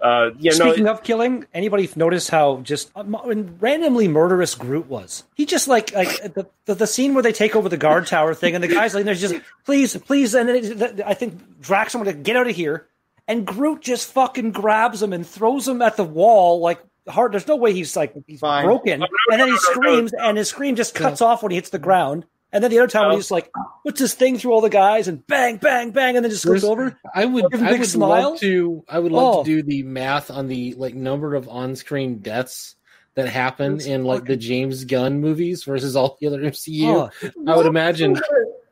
[0.00, 4.86] uh, yeah, no, Speaking of killing, anybody notice how just uh, when randomly murderous Groot
[4.88, 5.24] was?
[5.34, 8.34] He just like like the, the the scene where they take over the guard tower
[8.34, 11.92] thing, and the guys like there's just please, please, and then it, I think Drax
[11.92, 12.86] someone to get out of here,
[13.30, 17.32] and Groot just fucking grabs him and throws him at the wall like hard.
[17.32, 18.64] There's no way he's like he's Fine.
[18.64, 21.42] broken, Oh, no, and then he no, no, screams, and his scream just cuts off
[21.42, 22.26] when he hits the ground.
[22.52, 23.48] And then the other time when he's like
[23.86, 26.64] puts his thing through all the guys and bang, bang, bang, and then just goes
[26.64, 26.98] over.
[27.14, 28.30] I would Give him a I big would smile.
[28.32, 29.44] love to I would love Oh.
[29.44, 32.74] to do the math on the like number of on screen deaths
[33.14, 37.10] that happen It's in like the James Gunn movies versus all the other MCU.
[37.24, 38.20] Oh, I would imagine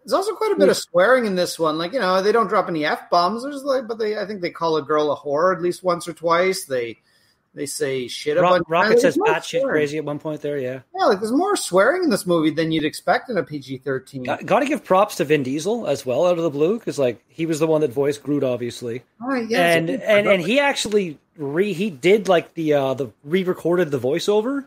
[0.08, 1.76] There's also quite a bit of swearing in this one.
[1.76, 3.42] Like you know, they don't drop any f bombs.
[3.42, 6.08] There's like, but they I think they call a girl a whore at least once
[6.08, 6.64] or twice.
[6.64, 6.96] They
[7.52, 8.64] they say shit a Ro- bunch.
[8.68, 10.56] Rocket says more batshit crazy at one point there.
[10.56, 10.80] Yeah.
[10.98, 14.22] Yeah, like there's more swearing in this movie than you'd expect in a PG thirteen.
[14.22, 17.22] Got, to give props to Vin Diesel as well out of the blue because like
[17.28, 21.18] he was the one that voiced Groot obviously, right, yeah, and and and he actually
[21.36, 24.66] re he did like the uh the re-recorded the voiceover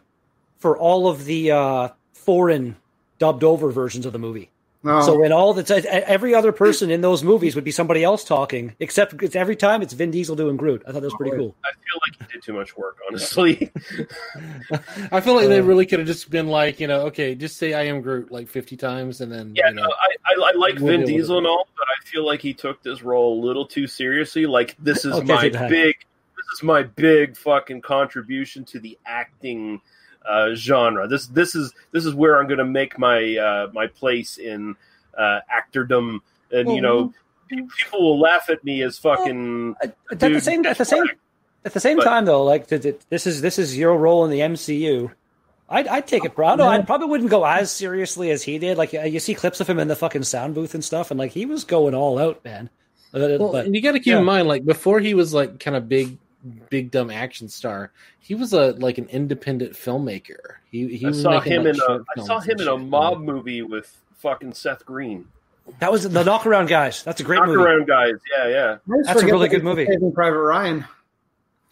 [0.60, 2.76] for all of the uh foreign
[3.18, 4.52] dubbed over versions of the movie.
[4.84, 5.02] No.
[5.02, 8.76] So in all the every other person in those movies would be somebody else talking,
[8.80, 10.82] except it's every time it's Vin Diesel doing Groot.
[10.88, 11.56] I thought that was pretty cool.
[11.64, 13.72] I feel like he did too much work, honestly.
[15.12, 17.58] I feel like Uh, they really could have just been like, you know, okay, just
[17.58, 20.50] say I am Groot like fifty times and then Yeah, you know, no, I, I,
[20.50, 23.40] I like We'll Vin Diesel and all, but I feel like he took this role
[23.40, 24.48] a little too seriously.
[24.48, 29.80] Like this is Okay, my big, this is my big fucking contribution to the acting
[30.28, 31.08] uh, genre.
[31.08, 34.76] This this is this is where I'm going to make my uh, my place in
[35.18, 36.20] uh, actordom,
[36.52, 37.14] and you know,
[37.50, 39.76] people will laugh at me as fucking.
[39.82, 41.06] At at the same at the same
[41.66, 44.26] at the same But- time though, like th- th- this is this is your role
[44.26, 45.12] in the MCU.
[45.70, 46.58] I'd, I'd take it proud.
[46.58, 48.78] No, I probably wouldn't go as seriously as he did.
[48.78, 51.18] Like uh, you see clips of him in the fucking sound booth and stuff, and
[51.18, 52.70] like he was going all out, man.
[53.14, 54.20] Uh, Well, but and you got to keep yeah.
[54.20, 56.18] in mind, like before he was like kind of big,
[56.70, 60.56] big dumb action star, he was a like an independent filmmaker.
[60.72, 62.78] He he I was saw him like, in a short I saw him in a
[62.78, 62.80] shit.
[62.82, 65.26] mob movie with fucking Seth Green.
[65.80, 67.04] that was the knockaround guys.
[67.04, 67.64] That's a great Knock movie.
[67.64, 68.78] around guys, yeah, yeah.
[69.06, 69.86] That's a really good movie.
[69.86, 70.86] Saving Private Ryan.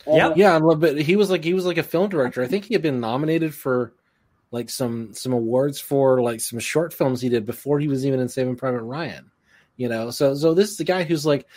[0.07, 0.97] Yeah, Yeah, I love it.
[0.97, 2.41] He was like he was like a film director.
[2.41, 3.93] I think he had been nominated for
[4.51, 8.19] like some some awards for like some short films he did before he was even
[8.19, 9.29] in Saving Private Ryan.
[9.79, 11.47] You know, so so this is the guy who's like,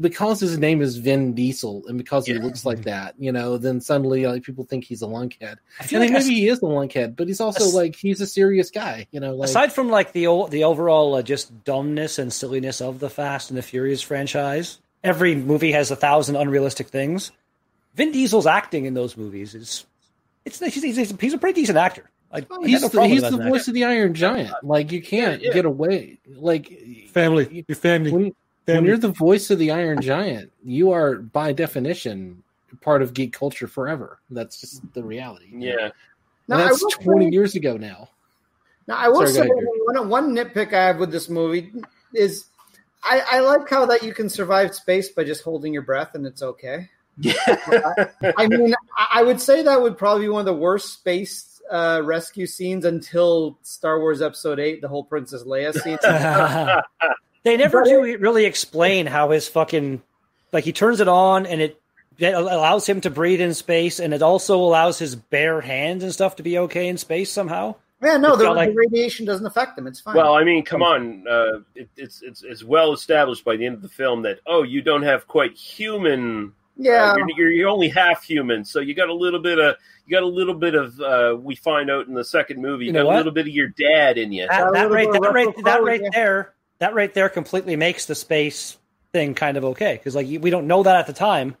[0.00, 3.80] because his name is Vin Diesel and because he looks like that, you know, then
[3.80, 5.56] suddenly like people think he's a lunkhead.
[5.80, 8.20] I feel And like maybe he is a lunkhead, but he's also As- like he's
[8.20, 9.34] a serious guy, you know.
[9.34, 13.50] Like, aside from like the the overall uh, just dumbness and silliness of the Fast
[13.50, 17.32] and the Furious franchise, every movie has a thousand unrealistic things.
[17.96, 19.86] Vin Diesel's acting in those movies is
[20.44, 22.08] it's he's, he's, he's a pretty decent actor.
[22.32, 24.54] Like I he's no the, he's the him as an voice of the Iron Giant.
[24.62, 25.54] Like you can't Yeah, yeah.
[25.54, 26.18] get away.
[26.34, 26.72] Like
[27.10, 28.10] family, your family.
[28.10, 32.42] when, when you're the voice of the Iron Giant, you are by definition
[32.80, 34.18] part of geek culture forever.
[34.30, 35.48] That's just the reality.
[35.52, 35.90] Yeah.
[36.48, 38.08] Now, And that's will 20 say- years ago now.
[38.88, 39.54] Now, I will Sorry, say
[39.86, 41.72] one, one nitpick I have with this movie
[42.14, 42.46] is
[43.04, 46.26] I, I like how that you can survive space by just holding your breath and
[46.26, 46.88] it's okay.
[47.18, 47.34] Yeah.
[48.38, 51.51] I mean, I- I would say that would probably be one of the worst space
[51.70, 55.98] uh, rescue scenes until Star Wars Episode 8, the whole Princess Leia scene.
[57.44, 60.02] they never do really explain how his fucking
[60.52, 61.80] like he turns it on and it
[62.18, 66.12] it allows him to breathe in space and it also allows his bare hands and
[66.12, 67.74] stuff to be okay in space somehow.
[68.02, 69.86] yeah, no, the, like- the radiation doesn't affect them.
[69.86, 70.14] It's fine.
[70.14, 71.24] Well, I mean, come on.
[71.28, 74.62] Uh, it, it's it's it's well established by the end of the film that oh,
[74.62, 76.52] you don't have quite human.
[76.82, 77.12] Yeah.
[77.12, 80.10] uh, you're, you're, you're only half human, so you got a little bit of you
[80.16, 80.98] got a little bit of.
[81.00, 83.14] Uh, we find out in the second movie, you, You know got what?
[83.14, 84.46] a little bit of your dad in you.
[84.48, 88.76] That, that right, that right, that right there, that right there completely makes the space
[89.12, 91.56] thing kind of okay because like we don't know that at the time,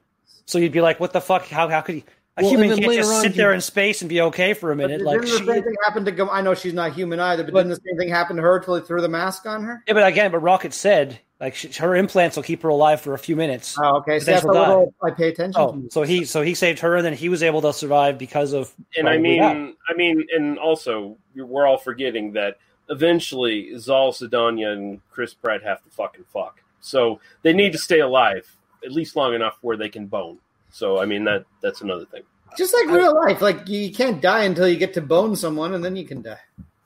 [0.46, 1.46] so you'd be like, "What the fuck?
[1.46, 2.04] How how could he?"
[2.38, 4.74] A Well, human can't just sit he- there in space and be okay for a
[4.74, 5.02] But minute.
[5.04, 6.30] Like, didn't the she, same thing happen to go?
[6.30, 8.56] I know she's not human either, but, But- didn't the same thing happen to her
[8.56, 9.84] until they threw the mask on her?
[9.86, 13.14] yeah, but again, but Rocket said like she, her implants will keep her alive for
[13.14, 13.76] a few minutes.
[13.82, 14.20] Oh, okay.
[14.20, 15.90] So that's a little I pay attention Oh, to.
[15.90, 18.72] so he so he saved her, and then he was able to survive because of.
[18.96, 19.74] and I mean, that.
[19.88, 25.82] I mean, and also we're all forgetting that eventually Zoe Saldana and Chris Pratt have
[25.82, 26.62] to fucking fuck.
[26.80, 30.38] So they need to stay alive at least long enough where they can bone.
[30.70, 32.22] So I mean that that's another thing.
[32.56, 35.84] Just like real life, like you can't die until you get to bone someone, and
[35.84, 36.38] then you can die.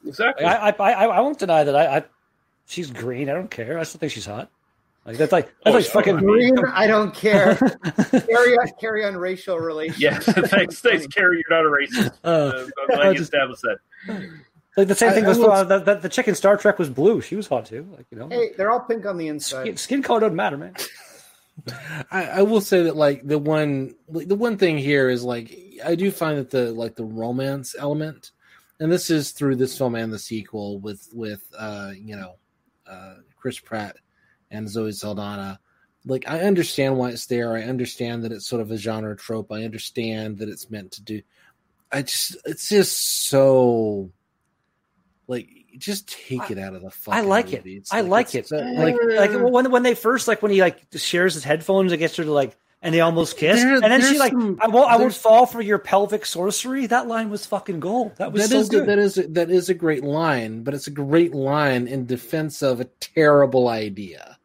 [0.07, 0.47] Exactly.
[0.47, 2.05] I, I, I, I won't deny that I, I,
[2.67, 3.29] she's green.
[3.31, 3.79] I don't care.
[3.79, 4.51] I still think she's hot.
[5.05, 6.17] Like that's like that's Oh, like fucking.
[6.19, 7.55] Green, I don't care.
[8.11, 10.01] carry on, carry on racial relations.
[10.01, 10.19] yeah.
[10.21, 11.43] thanks, thanks, Carrie.
[11.49, 12.13] You're not a racist.
[12.25, 13.79] Uh, I'm glad I you just- established that.
[14.77, 16.79] like the same I- thing was will- uh, the, the, the chick in Star Trek
[16.81, 17.21] was blue.
[17.21, 17.87] She was hot too.
[17.97, 19.63] Like you know, Hey, they're all pink on the inside.
[19.63, 20.75] skin, skin color doesn't matter, man.
[22.11, 25.57] I, I will say that like the one like, the one thing here is like
[25.85, 28.33] I do find that the like the romance element,
[28.79, 32.35] and this is through this film and the sequel with with uh you know
[32.89, 33.97] uh Chris Pratt
[34.51, 35.61] and Zoe Saldana.
[36.05, 37.55] Like I understand why it's there.
[37.57, 39.51] I understand that it's sort of a genre trope.
[39.53, 41.23] I understand that it's meant to do.
[41.91, 44.11] I just it's just so
[45.27, 47.63] like just take it out of the fucking I like it.
[47.67, 48.47] It's I like it's it.
[48.49, 51.99] so- Like like when when they first like when he like shares his headphones it
[51.99, 54.69] gets her to like and they almost kiss There- and then she like some- I
[54.69, 56.87] won't I won't fall for your pelvic sorcery.
[56.87, 58.13] That line was fucking gold.
[58.17, 58.87] That was That so is good.
[58.87, 62.81] that is that is a great line, but it's a great line in defense of
[62.81, 64.39] a terrible idea,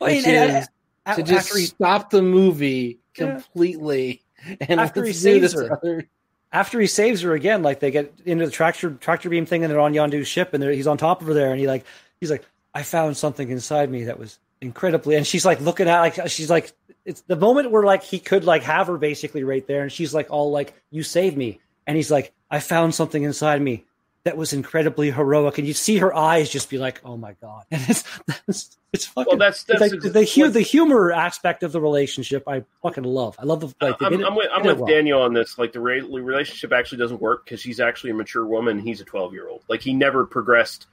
[0.00, 0.68] I mean, which and- is
[1.06, 3.32] and- to just he- stop the movie Yeah.
[3.34, 4.22] completely
[4.60, 5.72] and After he saves her.
[5.72, 6.08] other-
[6.52, 9.72] after he saves her again, like they get into the tractor tractor beam thing, and
[9.72, 11.84] they're on Yondu's ship, and he's on top of her there, and he like
[12.20, 12.44] he's like,
[12.74, 16.48] I found something inside me that was incredibly, and she's like looking at like she's
[16.50, 16.72] like
[17.04, 20.14] it's the moment where like he could like have her basically right there, and she's
[20.14, 23.84] like all like you saved me, and he's like I found something inside me
[24.24, 27.64] that was incredibly heroic, and you see her eyes just be like, oh my god,
[27.70, 28.04] and it's
[28.48, 29.32] it's, it's fucking.
[29.32, 32.44] Well, that's that's like the hu- the humor aspect of the relationship.
[32.48, 33.36] I fucking love.
[33.38, 34.00] I love the like.
[34.00, 34.86] I'm, it- I'm with, I'm with well.
[34.86, 35.58] Daniel on this.
[35.58, 38.78] Like the re- relationship actually doesn't work because she's actually a mature woman.
[38.78, 39.62] He's a 12 year old.
[39.68, 40.86] Like he never progressed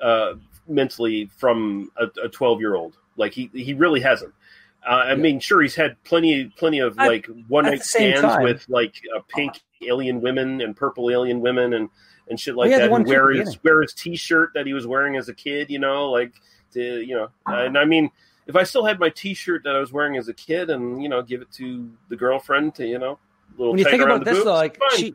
[0.00, 0.34] uh,
[0.66, 2.96] mentally from a 12 year old.
[3.16, 4.32] Like he he really hasn't.
[4.86, 8.42] Uh, I mean, sure, he's had plenty plenty of At- like one night stands time-
[8.42, 11.88] with like uh, pink alien women and purple alien women and
[12.28, 12.90] and shit like Oh, yeah, that.
[12.90, 13.60] one And too at wear the his beginning.
[13.76, 15.70] wear his t shirt that he was wearing as a kid.
[15.70, 16.32] You know, like
[16.72, 18.10] to you know, and I mean.
[18.46, 21.08] If I still had my T-shirt that I was wearing as a kid, and you
[21.08, 23.18] know, give it to the girlfriend to you know,
[23.56, 24.98] little when you think about this, boobs, though, like fine.
[24.98, 25.14] she,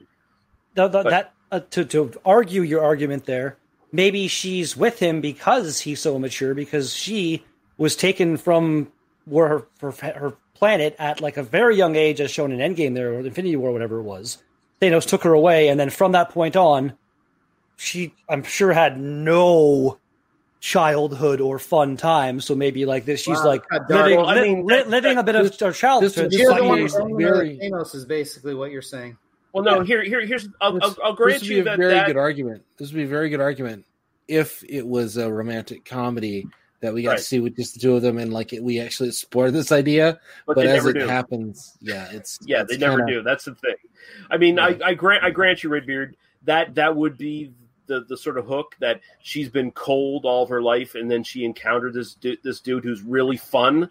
[0.73, 3.57] the, the, But- that uh, to to argue your argument there,
[3.91, 7.43] maybe she's with him because he's so mature because she
[7.77, 8.91] was taken from
[9.29, 12.93] where her, her her planet at like a very young age, as shown in Endgame
[12.95, 14.37] there or Infinity War, whatever it was.
[14.81, 16.93] Thanos took her away, and then from that point on,
[17.77, 19.97] she I'm sure had no
[20.61, 22.41] childhood or fun time.
[22.41, 25.33] So maybe like this, she's Wow, like living, Well, I mean, li- living a bit
[25.33, 26.11] this- of her childhood.
[26.11, 29.17] this- She this doesn't want is to very- Thanos is basically what you're saying.
[29.53, 30.47] Well, no, here, here, here's.
[30.61, 31.77] I'll, I'll, I'll this would you be a that.
[31.77, 32.63] very that good argument.
[32.77, 33.85] This would be a very good argument
[34.27, 36.45] if it was a romantic comedy
[36.81, 37.17] that we got Right.
[37.17, 39.71] to see with just the two of them, and like it, we actually explored this
[39.71, 40.19] idea.
[40.45, 41.07] but, But, as it do.
[41.07, 43.21] happens, yeah, it's Yeah, it's they never kinda- do.
[43.23, 43.75] That's the thing.
[44.31, 44.65] I mean, Yeah.
[44.65, 46.15] I, I grant I grant you, Redbeard,
[46.45, 47.51] that that would be
[47.87, 51.23] the the sort of hook that she's been cold all of her life, and then
[51.23, 53.89] she encountered this du- this dude who's really fun,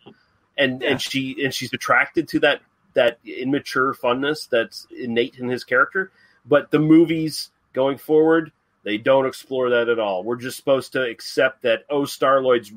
[0.57, 0.91] and Yeah.
[0.93, 2.62] and she and she's attracted to that
[2.95, 6.11] that immature funness that's innate in his character.
[6.47, 8.51] But the movies going forward,
[8.89, 10.24] they don't explore that at all.
[10.24, 12.72] We're just supposed to accept that oh, Star Lord's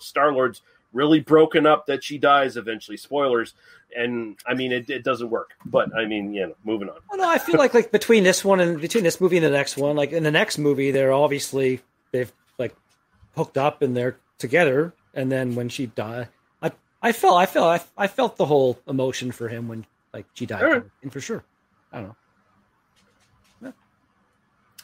[0.00, 0.62] Star Lord's
[0.94, 2.96] really broken up that she dies eventually.
[2.96, 3.52] Spoilers
[3.94, 5.50] and I mean it, it doesn't work.
[5.66, 6.96] But I mean, you know, moving on.
[7.10, 9.50] Well, no, I feel like like between this one and between this movie and the
[9.50, 11.80] next one, like in the next movie, they're obviously
[12.12, 12.74] they've like
[13.36, 16.28] hooked up and they're together, and then when she died,
[16.62, 16.72] I
[17.02, 19.84] I felt I felt I, I felt the whole emotion for him when
[20.14, 21.44] like she died, and for sure,
[21.92, 22.16] I don't know.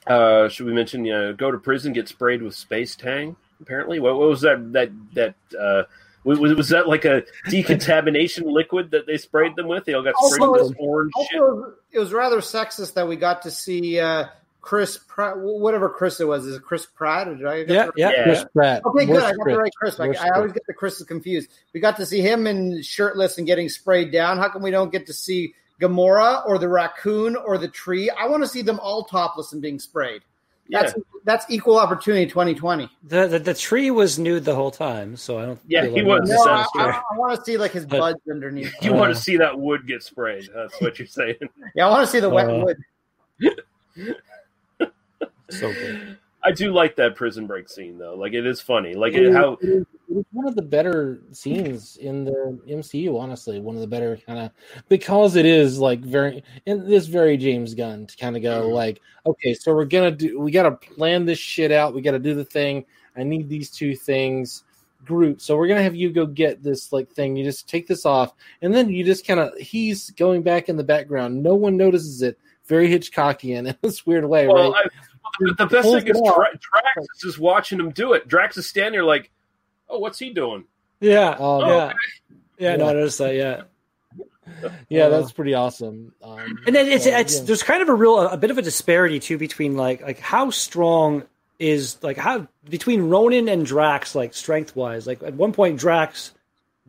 [0.09, 1.05] Uh, should we mention?
[1.05, 3.37] You know, go to prison, get sprayed with space tang.
[3.61, 4.73] Apparently, what, what was that?
[4.73, 5.83] That that uh,
[6.25, 9.85] was, was that like a decontamination liquid that they sprayed them with?
[9.85, 11.41] They all got sprayed Also- with this orange shit.
[11.41, 14.27] Also, it was rather sexist that we got to see uh,
[14.61, 16.45] Chris Pratt, whatever Chris it was.
[16.45, 17.29] Is it Chris Pratt?
[17.29, 18.11] Or did I get Yeah, that yeah.
[18.11, 18.23] Yeah.
[18.25, 18.83] Chris Pratt.
[18.85, 19.15] Okay, good.
[19.15, 19.99] Worst I got the right Chris.
[19.99, 21.51] Like, I always get the Chris's confused.
[21.73, 24.39] We got to see him in shirtless and getting sprayed down.
[24.39, 28.11] How come we don't get to see Gamora or the raccoon or the tree?
[28.11, 30.23] I want to see them all topless and being sprayed.
[30.71, 30.93] That's
[31.25, 32.91] that's equal opportunity 2020.
[33.05, 35.59] The, the the tree was nude the whole time, so I don't.
[35.67, 36.29] Yeah, he was.
[36.29, 37.03] No, I, I.
[37.11, 38.75] I want to see like his But- buds underneath.
[38.83, 40.51] You Uh, want to see that wood get sprayed?
[40.55, 41.37] That's what you're saying.
[41.75, 42.77] Yeah, I want to see the wet Uh, wood.
[45.51, 46.19] So good.
[46.45, 48.15] I do like that prison break scene though.
[48.15, 48.95] Like it is funny.
[48.95, 52.25] Like It it, is- how it is- it is one of the better scenes in
[52.25, 53.19] the MCU.
[53.19, 54.51] Honestly, one of the better kind of
[54.89, 58.73] because it is like very and this very James Gunn to kind of go mm-hmm.
[58.73, 61.95] like, okay, so we're gonna do, we got to plan this shit out.
[61.95, 62.85] We got to do the thing.
[63.17, 64.65] I need these two things.
[65.05, 65.41] Groot.
[65.41, 67.37] So we're gonna have you go get this like thing.
[67.37, 70.77] You just take this off, and then you just kind of he's going back in
[70.77, 71.43] the background.
[71.43, 72.39] No one notices it.
[72.67, 74.85] Very Hitchcockian in this weird way, well, right?
[74.85, 74.89] I,
[75.41, 76.21] the, the best thing is.
[76.21, 78.29] Dra- Drax is just watching him do it.
[78.29, 79.31] Drax is standing there like,
[79.89, 80.65] oh, what's he doing?
[81.01, 81.93] Yeah, Um, yeah,
[82.59, 82.77] yeah.
[82.77, 83.35] No, I noticed that.
[83.35, 83.63] Yeah.
[84.89, 86.15] yeah, uh, that's pretty awesome.
[86.23, 87.45] Um, and then it's so, it's yeah.
[87.45, 90.51] there's kind of a real a bit of a disparity too between like like how
[90.51, 91.25] strong
[91.59, 96.33] is like how between Ronan and Drax like strength wise like at one point Drax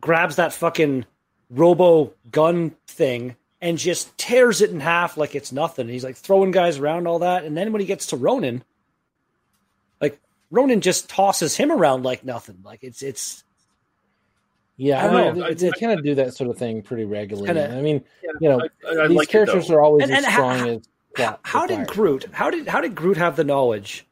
[0.00, 1.04] grabs that fucking
[1.50, 6.52] robo gun thing and just tears it in half like it's nothing he's like throwing
[6.52, 8.64] guys around all that and then when he gets to Ronan like
[10.50, 13.44] Ronan just tosses him around like nothing like it's it's
[14.76, 15.44] Yeah, I I don't know.
[15.44, 17.46] they, It's- kind of do that sort of thing pretty regularly.
[17.48, 20.18] kinda- I mean, Yeah, you know, I, I these like characters are always And- as
[20.18, 21.86] and how- strong how- as plot how did.
[21.86, 24.06] Groot how did how did Groot have the knowledge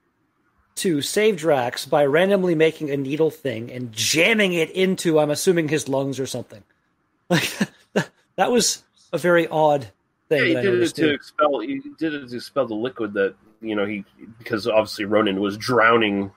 [0.77, 5.69] to save Drax by randomly making a needle thing and jamming it into I'm assuming
[5.69, 6.63] his lungs or something?
[7.31, 7.51] Like
[8.37, 8.83] that was
[9.13, 9.89] a very odd
[10.29, 10.39] thing.
[10.41, 11.11] Yeah, he that I did it to too.
[11.11, 11.61] expel.
[11.61, 14.05] He did it to expel the liquid that you know he
[14.39, 16.31] because obviously Ronan was drowning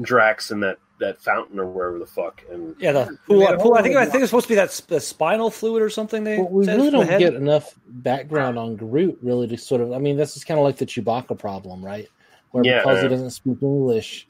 [0.00, 2.42] Drax in that that fountain or wherever the fuck.
[2.50, 4.72] And Yeah, the pool, a pool, I think I think it's supposed to be that
[4.74, 6.24] sp- the spinal fluid or something.
[6.24, 7.20] They Well, we said really don't head.
[7.20, 9.92] get enough background on Groot, really, to sort of.
[9.92, 12.08] I mean, this is kind of like the Chewbacca problem, right?
[12.50, 12.78] Where Yeah.
[12.80, 14.26] because he doesn't speak English,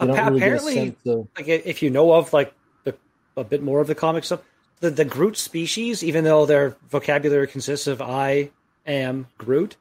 [0.00, 1.28] you don't really apparently- get a sense of.
[1.36, 2.94] like if you know of like the
[3.36, 4.40] a bit more of the comic stuff,
[4.80, 8.50] the the Groot species, even though their vocabulary consists of I
[8.86, 9.76] am Groot,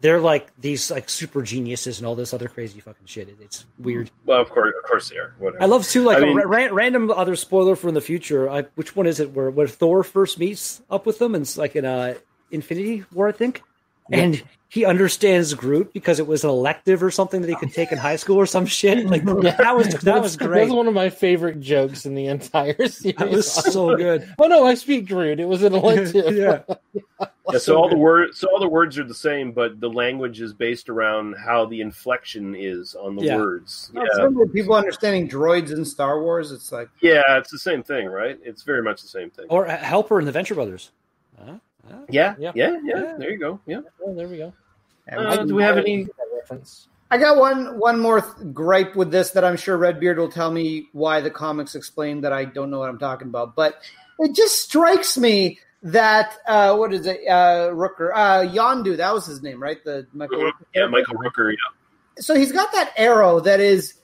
[0.00, 3.28] they're like these like super geniuses and all this other crazy fucking shit.
[3.28, 4.10] It- It's weird.
[4.24, 5.34] well, of course, of course they are.
[5.38, 5.62] Whatever.
[5.62, 8.48] I love too like I a mean- ra- random other spoiler from the future.
[8.48, 9.32] I, which one is it?
[9.32, 12.14] Where where Thor first meets up with them and it's like in uh,
[12.50, 13.62] Infinity War, I think,
[14.10, 17.90] and he understands Groot because it was an elective or something that he could take
[17.90, 19.04] in high school or some shit.
[19.04, 20.70] Like that was that was That's great.
[20.70, 23.16] one of my favorite jokes in the entire series.
[23.16, 24.32] That was so good.
[24.38, 25.40] Oh no, I speak Groot.
[25.40, 26.36] It was an elective.
[26.36, 26.62] Yeah.
[27.52, 30.40] yeah, so all the words, so all the words are the same, but the language
[30.40, 33.36] is based around how the inflection is on the Yeah.
[33.38, 33.90] words.
[33.92, 36.52] Yeah, it's similar to people understanding droids in Star Wars.
[36.52, 38.38] It's like yeah, it's the same thing, right?
[38.44, 39.46] It's very much the same thing.
[39.48, 40.92] Or Helper in the Venture Brothers.
[41.44, 41.54] Huh?
[41.88, 41.98] Huh?
[42.08, 42.52] Yeah, Yeah.
[42.54, 43.02] yeah, yeah.
[43.02, 43.16] Yeah.
[43.18, 43.60] There you go.
[43.66, 43.80] Yeah.
[44.04, 44.52] Oh, there we go.
[45.10, 46.06] Uh, do we have any?
[46.34, 46.88] reference?
[47.10, 50.50] I got one one more th- gripe with this that I'm sure Redbeard will tell
[50.50, 53.56] me why the comics explain that I don't know what I'm talking about.
[53.56, 53.80] But
[54.20, 59.26] it just strikes me that uh, what is it, uh, Rooker, uh, Yondu, that was
[59.26, 59.82] his name, right?
[59.84, 60.52] The Michael.
[60.74, 60.86] Yeah.
[60.86, 61.50] Michael Rooker.
[61.50, 62.22] Yeah.
[62.22, 63.94] So he's got that arrow that is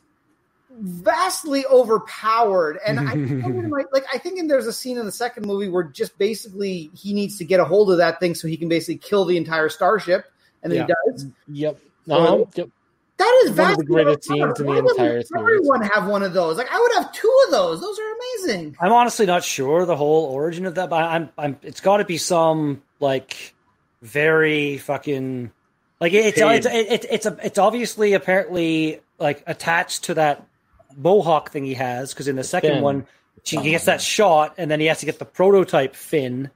[0.79, 3.31] vastly overpowered, and I think
[3.69, 7.13] my- like I think there's a scene in the second movie where just basically he
[7.15, 9.69] needs to get a hold of that thing so he can basically kill the entire
[9.69, 10.27] starship,
[10.63, 10.95] and then Yeah.
[11.07, 11.27] he does.
[11.49, 11.79] Yep.
[12.09, 12.45] So- Uh-huh.
[12.55, 12.69] Yep.
[13.19, 15.31] That is One of the greatest scenes in the entire series.
[15.35, 16.59] Everyone have one of those.
[16.59, 17.81] Like I would have two of those.
[17.81, 18.77] Those are amazing.
[18.79, 22.05] I'm honestly not sure the whole origin of that, but I'm I'm it's got to
[22.05, 23.55] be some like
[24.03, 25.51] very fucking
[25.99, 30.47] like it's it's it's it's, it's, a, it's obviously apparently like attached to that
[30.97, 32.83] mohawk thing he has because in the second Fin.
[32.83, 33.07] one
[33.45, 36.51] she he gets that shot and then he has to get the prototype fin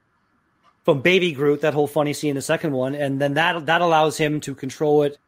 [0.85, 1.61] from Baby Groot.
[1.61, 4.55] That whole funny scene in the second one, and then that that allows him to
[4.55, 5.19] control it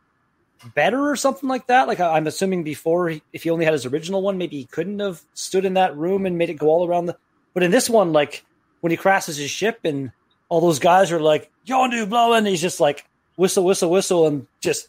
[0.75, 1.89] better or something like that.
[1.89, 4.65] Like I- I'm assuming before, he, if he only had his original one, maybe he
[4.65, 7.17] couldn't have stood in that room and made it go all around the.
[7.55, 8.45] But in this one, like
[8.81, 10.11] when he crashes his ship and
[10.49, 13.05] all those guys are like "Yondu blowing," he's just like
[13.37, 14.89] whistle, whistle, whistle, and just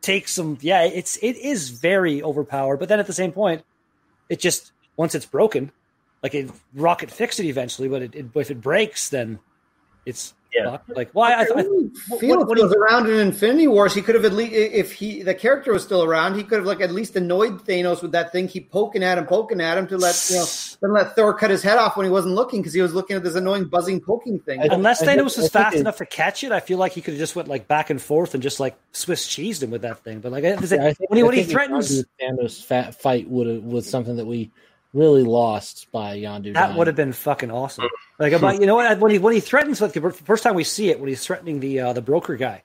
[0.00, 0.58] takes some.
[0.60, 2.78] Yeah, it's it is very overpowered.
[2.78, 3.64] But then at the same point,
[4.28, 5.72] it just once it's broken,
[6.22, 7.88] like it rocket fix it eventually.
[7.88, 9.38] But it, it, if it breaks, then
[10.06, 10.78] it's Yeah.
[10.88, 13.18] like why I, I I, really what- feel what- if what he was around in
[13.18, 16.42] Infinity Wars, he could have at least, if he the character was still around, he
[16.42, 19.60] could have like at least annoyed Thanos with that thing, keep poking at him, poking
[19.60, 20.46] at him to let you know,
[20.80, 23.14] then let Thor cut his head off when he wasn't looking because he was looking
[23.16, 24.60] at this annoying buzzing poking thing.
[24.60, 26.92] I- Unless I Thanos I was fast it- enough to catch it, I feel like
[26.92, 29.70] he could have just went like back and forth and just like Swiss cheesed him
[29.70, 30.20] with that thing.
[30.20, 32.64] But like I- Yeah, I think- when he I when he think the threatens, Thanos
[32.64, 34.50] fat fight would have was something that we
[34.94, 36.54] really lost by Yondu.
[36.54, 36.76] that dying.
[36.76, 37.88] would have been fucking awesome.
[38.18, 40.64] Like about you know what when he when he threatens like the first time we
[40.64, 42.62] see it when he's threatening the uh, the broker guy,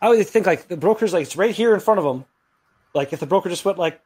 [0.00, 2.24] I would think like the broker's like it's right here in front of him.
[2.94, 4.00] Like if the broker just went like,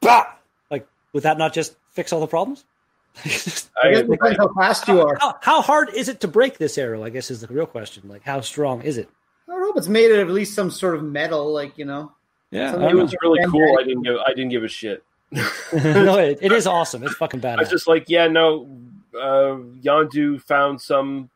[0.00, 0.26] bah!
[0.70, 2.64] like would that not just fix all the problems?
[3.24, 5.16] I guess I, it depends how fast you are.
[5.20, 7.04] how, how hard is it to break this arrow?
[7.04, 8.08] I guess is the real question.
[8.08, 9.08] Like how strong is it?
[9.48, 11.84] I don't know if it's made of at least some sort of metal, like you
[11.84, 12.12] know.
[12.50, 13.76] Yeah, Something it was really cool.
[13.80, 15.04] I didn't give I didn't give a shit.
[15.72, 17.02] no, it, it is awesome.
[17.02, 17.56] It's fucking badass.
[17.58, 18.68] I was just like, yeah, no.
[19.14, 21.30] Uh, Yondu found some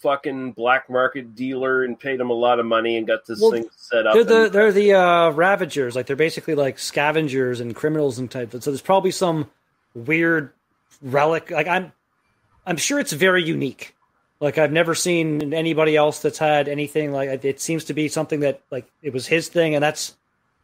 [0.00, 3.52] fucking black market dealer and paid him a lot of money and got this Well,
[3.52, 4.12] thing set up.
[4.14, 5.96] They're the and- they're the uh, Ravagers.
[5.96, 8.52] Like they're basically like scavengers and criminals and type.
[8.52, 9.50] So there's probably some
[9.94, 10.52] weird
[11.00, 11.50] relic.
[11.50, 11.92] Like I'm
[12.66, 13.94] I'm sure it's very unique.
[14.40, 17.60] Like I've never seen anybody else that's had anything like it.
[17.60, 20.14] Seems to be something that like it was his thing, and that's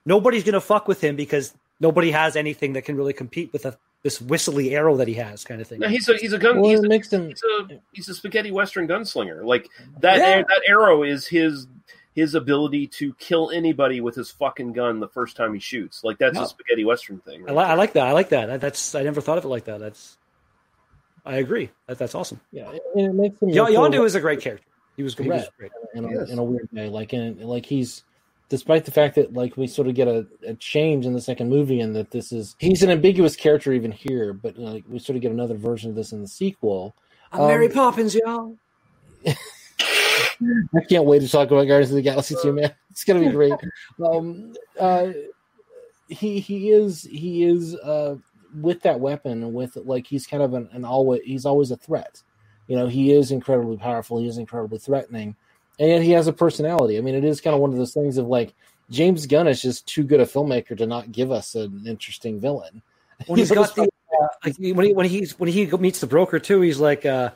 [0.04, 3.76] nobody's gonna fuck with him because nobody has anything that can really compete with a,
[4.02, 5.80] this whistly arrow that he has, kind of thing.
[5.80, 6.60] No, he's a he's a gun.
[6.60, 7.28] Well, he's, a, makes him.
[7.28, 9.44] he's a he's a spaghetti western gunslinger.
[9.44, 9.68] Like
[10.00, 10.42] that Yeah.
[10.42, 11.66] that arrow is his
[12.14, 16.02] his ability to kill anybody with his fucking gun the first time he shoots.
[16.04, 16.42] Like that's No.
[16.42, 17.48] a spaghetti western thing.
[17.48, 18.06] I, li- I like that.
[18.06, 18.46] I like that.
[18.46, 19.78] That- That's I never thought of it like that.
[19.80, 20.18] That's
[21.24, 21.70] I agree.
[21.86, 22.40] That, that's awesome.
[22.50, 23.48] Yeah, and it makes him.
[23.50, 24.66] Y- Yondu little is a great character.
[24.96, 25.70] He was, he was great.
[25.94, 26.30] in a, Yes.
[26.30, 26.88] in a weird way.
[26.88, 28.04] Like in like he's
[28.50, 31.48] despite the fact that like we sort of get a, a change in the second
[31.48, 35.16] movie and that this is he's an ambiguous character even here, but like we sort
[35.16, 36.94] of get another version of this in the sequel.
[37.32, 38.56] I'm Mary Um, Poppins, y'all.
[39.26, 42.74] I can't wait to talk about Guardians of the Galaxy 2, man.
[42.90, 43.54] It's gonna be great.
[44.04, 45.12] um, uh,
[46.08, 48.16] he he is he is uh,
[48.60, 52.20] with that weapon with like he's kind of an, an always he's always a threat.
[52.66, 54.18] You know, he is incredibly powerful.
[54.18, 55.36] He is incredibly threatening,
[55.80, 56.96] and yet he has a personality.
[56.98, 58.54] I mean, it is kind of one of those things of like
[58.90, 62.82] James Gunn is just too good a filmmaker to not give us an interesting villain.
[63.26, 66.38] When he's got the uh, like when he when he's when he meets the broker
[66.38, 67.30] too, he's like, uh,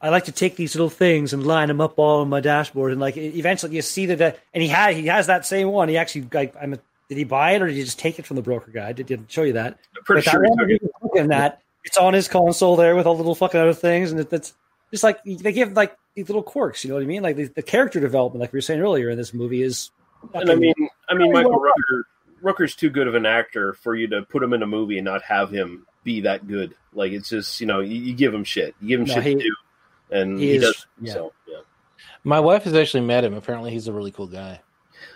[0.00, 2.92] I like to take these little things and line them up all on my dashboard,
[2.92, 5.88] and like eventually you see that, uh, and he had he has that same one.
[5.88, 6.72] He actually like I'm.
[6.72, 6.78] a,
[7.10, 8.88] Did he buy it or did he just take it from the broker guy?
[8.88, 9.78] I did, didn't show you that.
[9.96, 10.82] I'm pretty But sure that he one, it.
[11.12, 11.52] was
[11.84, 14.54] it's on his console there with all the little fucking other things, and it, that's
[14.90, 16.84] just like they give like these little quirks.
[16.84, 17.22] You know what I mean?
[17.22, 19.90] Like the, the character development, like we were saying earlier in this movie, is.
[20.34, 20.74] And I mean,
[21.08, 22.02] I mean, Michael well Rooker,
[22.42, 25.04] Rooker's too good of an actor for you to put him in a movie and
[25.04, 26.74] not have him be that good.
[26.92, 29.24] Like it's just you know you, you give him shit, you give him No, shit
[29.24, 29.56] he- to do,
[30.10, 30.86] and he he, is- does.
[31.00, 31.12] yeah.
[31.14, 31.58] So yeah,
[32.24, 33.34] My wife has actually met him.
[33.34, 34.60] Apparently, he's a really cool guy.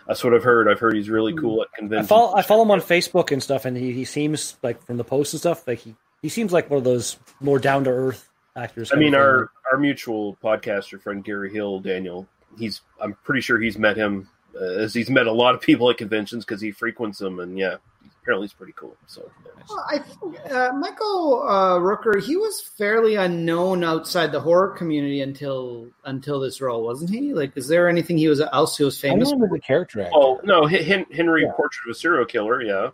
[0.06, 0.68] that's what I've heard.
[0.70, 1.38] I've heard he's really Hmm.
[1.40, 2.08] cool at I conventions.
[2.08, 5.04] follow I follow him on Facebook and stuff, and he, he seems like from the
[5.04, 8.30] posts and stuff like he, he seems like one of those more down to earth
[8.56, 8.92] actors.
[8.92, 9.20] I mean, of thing.
[9.20, 12.26] our our mutual podcaster friend Gary Hill, Daniel.
[12.58, 14.28] He's I'm pretty sure he's met him
[14.58, 17.58] uh, as he's met a lot of people at conventions because he frequents them, and
[17.58, 17.76] yeah,
[18.22, 18.96] apparently he's pretty cool.
[19.06, 19.50] So yeah.
[19.68, 25.22] Well, I think uh, Michael uh, Rooker, he was fairly unknown outside the horror community
[25.22, 27.32] until until this role, wasn't he?
[27.34, 29.30] Like, is there anything he was else he was I famous?
[29.32, 30.12] know him as character actor.
[30.14, 31.52] Oh no, Hen- Henry Yeah.
[31.56, 32.62] Portrait of a Serial Killer.
[32.62, 32.90] Yeah.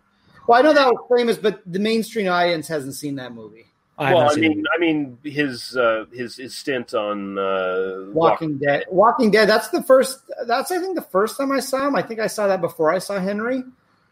[0.47, 3.70] Well, I know that was famous, but the mainstream audience hasn't seen that movie.
[4.01, 4.63] I well, I mean.
[4.75, 8.85] I mean, his uh, his his stint on uh, Walking Dead.
[8.89, 9.47] Walking Dead.
[9.47, 10.19] That's the first.
[10.47, 11.95] That's I think the first time I saw him.
[11.95, 13.63] I think I saw that before I saw Henry.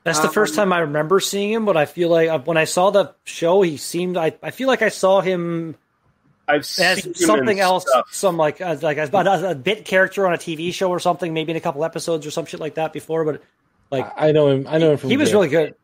[0.04, 1.66] that's the um, first time I remember seeing him.
[1.66, 4.68] But I feel like uh, when I saw the show, he seemed I, I feel
[4.68, 5.76] like I saw him
[6.48, 8.10] I've seen as something else, stuff.
[8.12, 11.34] some like uh, like a, a, a bit character on a TV show or something,
[11.34, 13.26] maybe in a couple episodes or some shit like that before.
[13.26, 13.42] But
[13.90, 14.68] Like I, I know him.
[14.68, 15.10] I know him from.
[15.10, 15.76] he was really good.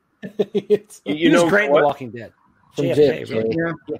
[0.53, 1.73] You, He you was know great in?
[1.73, 2.33] The Walking Dead.
[2.75, 3.29] From JFK, JFK.
[3.29, 3.55] really.
[3.89, 3.97] Yeah.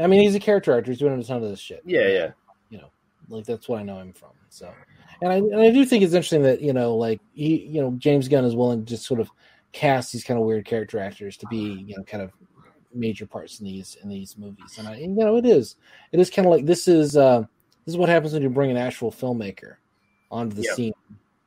[0.00, 0.90] I mean, he's a character actor.
[0.92, 1.82] He's doing a ton of this shit.
[1.84, 2.30] Yeah, yeah.
[2.70, 2.90] You know,
[3.28, 4.30] like that's what I know him from.
[4.48, 4.72] So,
[5.22, 7.92] and I and I do think it's interesting that you know, like he, you know,
[7.98, 9.30] James Gunn is willing to just sort of
[9.72, 12.30] cast these kind of weird character actors to be, you know, kind of
[12.94, 14.76] major parts in these in these movies.
[14.78, 15.76] And I, and, you know, it is,
[16.12, 17.40] it is kind of like this is uh
[17.84, 19.76] this is what happens when you bring an actual filmmaker
[20.30, 20.74] onto the Yeah.
[20.74, 20.92] scene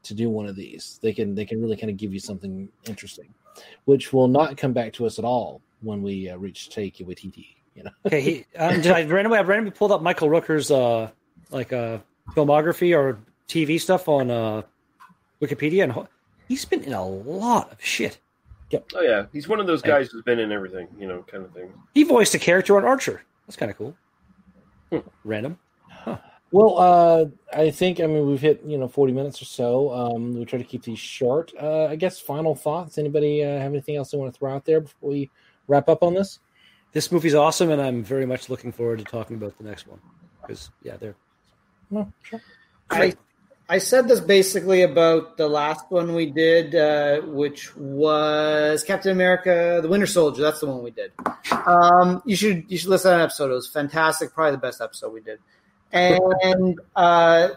[0.04, 1.00] to do one of these.
[1.02, 3.34] They can they can really kind of give you something interesting,
[3.86, 7.56] which will not come back to us at all when we uh, reach Taika Waititi.
[7.76, 7.92] You know.
[8.06, 11.10] Okay, he um, just, I randomly I randomly pulled up Michael Rooker's uh
[11.50, 12.00] like uh
[12.32, 14.62] filmography or TV stuff on uh
[15.42, 16.08] Wikipedia, and ho-
[16.48, 18.20] he's been in a lot of shit.
[18.70, 18.92] Yep.
[18.96, 21.52] Oh yeah, he's one of those guys who's been in everything, you know, kind of
[21.54, 21.74] thing.
[21.94, 23.22] He voiced a character on Archer.
[23.46, 23.96] That's kind of cool.
[24.90, 25.00] Hmm.
[25.24, 25.58] Random.
[26.52, 27.26] Well, uh,
[27.58, 29.94] I think I mean we've hit you know forty minutes or so.
[29.94, 31.54] Um, we try to keep these short.
[31.60, 32.98] Uh, I guess final thoughts.
[32.98, 35.30] Anybody uh, have anything else they want to throw out there before we
[35.72, 36.40] wrap up on this?
[36.92, 40.00] This movie's awesome, and I'm very much looking forward to talking about the next one
[40.42, 41.16] because yeah, they're
[41.90, 42.42] No, sure.
[42.90, 43.14] I,
[43.70, 49.80] I said this basically about the last one we did, uh, which was Captain America:
[49.82, 50.42] The Winter Soldier.
[50.42, 51.14] That's the one we did.
[51.66, 53.52] Um, you should you should listen to that episode.
[53.52, 54.34] It was fantastic.
[54.34, 55.40] Probably the best episode we did.
[55.94, 57.50] And uh,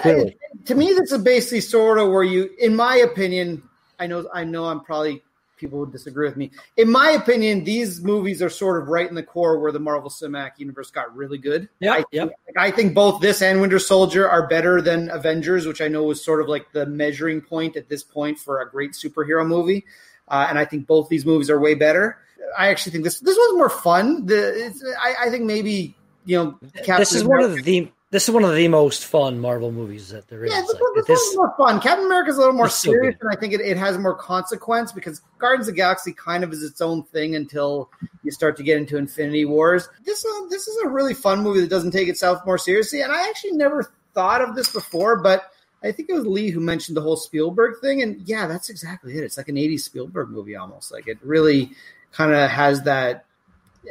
[0.00, 0.36] Clearly.
[0.64, 3.62] to me, this is basically sort of where you, in my opinion,
[3.98, 5.22] I know I know I'm probably
[5.62, 6.50] people would disagree with me.
[6.76, 10.10] In my opinion, these movies are sort of right in the core where the Marvel
[10.10, 11.68] Cinematic Universe got really good.
[11.78, 12.26] Yeah, I, yeah.
[12.58, 16.22] I think both this and Winter Soldier are better than Avengers, which I know was
[16.22, 19.86] sort of like the measuring point at this point for a great superhero movie.
[20.28, 22.18] Uh, and I think both these movies are way better.
[22.58, 24.26] I actually think this this one's more fun.
[24.26, 28.28] The it's, I, I think maybe you know Captain this is one of the this
[28.28, 30.52] is one of the most fun Marvel movies that there is.
[30.52, 31.80] yeah, this, Like, this one's more fun.
[31.80, 34.14] Captain America's a little more It's so serious, and I think it, it has more
[34.14, 37.90] consequence because Guardians of the Galaxy kind of is its own thing until
[38.22, 39.88] you start to get into Infinity Wars.
[40.04, 43.10] This uh, this is a really fun movie that doesn't take itself more seriously, and
[43.10, 45.50] I actually never thought of this before, but
[45.82, 49.16] I think it was Lee who mentioned the whole Spielberg thing, and yeah, that's exactly
[49.16, 49.24] it.
[49.24, 50.92] It's like an '80s Spielberg movie almost.
[50.92, 51.70] Like it really
[52.12, 53.24] kind of has that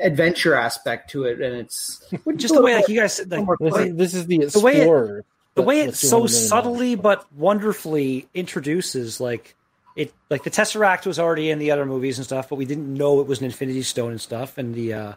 [0.02, 2.04] adventure aspect to it, and it's
[2.38, 4.74] just the way like you guys said, like, This is, this is the The way
[4.74, 5.26] it- explorer.
[5.56, 6.28] the way it so $200 million.
[6.30, 9.56] subtly but wonderfully introduces like
[9.98, 12.94] it like the tesseract was already in the other movies and stuff but we didn't
[12.94, 15.14] know it was an infinity stone and stuff and the uh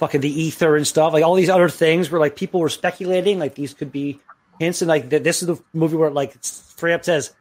[0.00, 3.38] fucking the ether and stuff like all these other things where like people were speculating
[3.38, 4.18] like these could be
[4.58, 7.32] hints and like th- this is the movie where like it's straight up says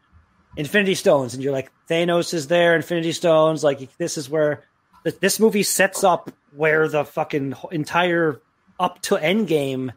[0.56, 4.67] infinity stones and you're like thanos is there infinity stones like this is where th-
[5.12, 8.42] this movie sets up where the fucking entire
[8.80, 9.92] up to endgame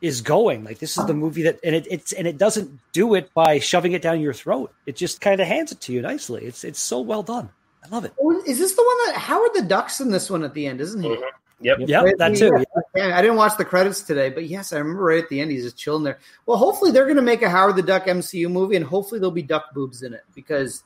[0.00, 0.64] is going.
[0.64, 3.58] Like this is the movie that, and it, it's and it doesn't do it by
[3.58, 4.72] shoving it down your throat.
[4.86, 6.44] It just kind of hands it to you nicely.
[6.44, 7.50] It's it's so well done.
[7.84, 8.12] I love it.
[8.20, 10.80] Oh, is this the one that Howard the Duck's in this one at the end,
[10.80, 11.08] isn't he?
[11.08, 11.22] Mhm.
[11.62, 11.78] Yep.
[11.86, 12.50] Yeah, Right that too.
[12.96, 15.52] Yeah, I didn't watch the credits today, but yes, I remember right at the end
[15.52, 16.18] he's just chilling there.
[16.44, 19.30] Well, hopefully they're going to make a Howard the Duck MCU movie, and hopefully there'll
[19.30, 20.82] be duck boobs in it because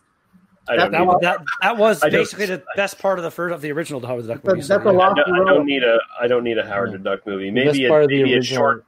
[0.69, 3.55] I don't, That, was- that that was I basically the best part of the first
[3.55, 4.57] of the original Howard the Duck movie.
[4.63, 4.99] that's so, a yeah.
[4.99, 5.13] lot.
[5.19, 7.47] I don't, I don't need a I don't need a Howard the Duck movie.
[7.47, 8.85] The Maybe best a, part of the original, short.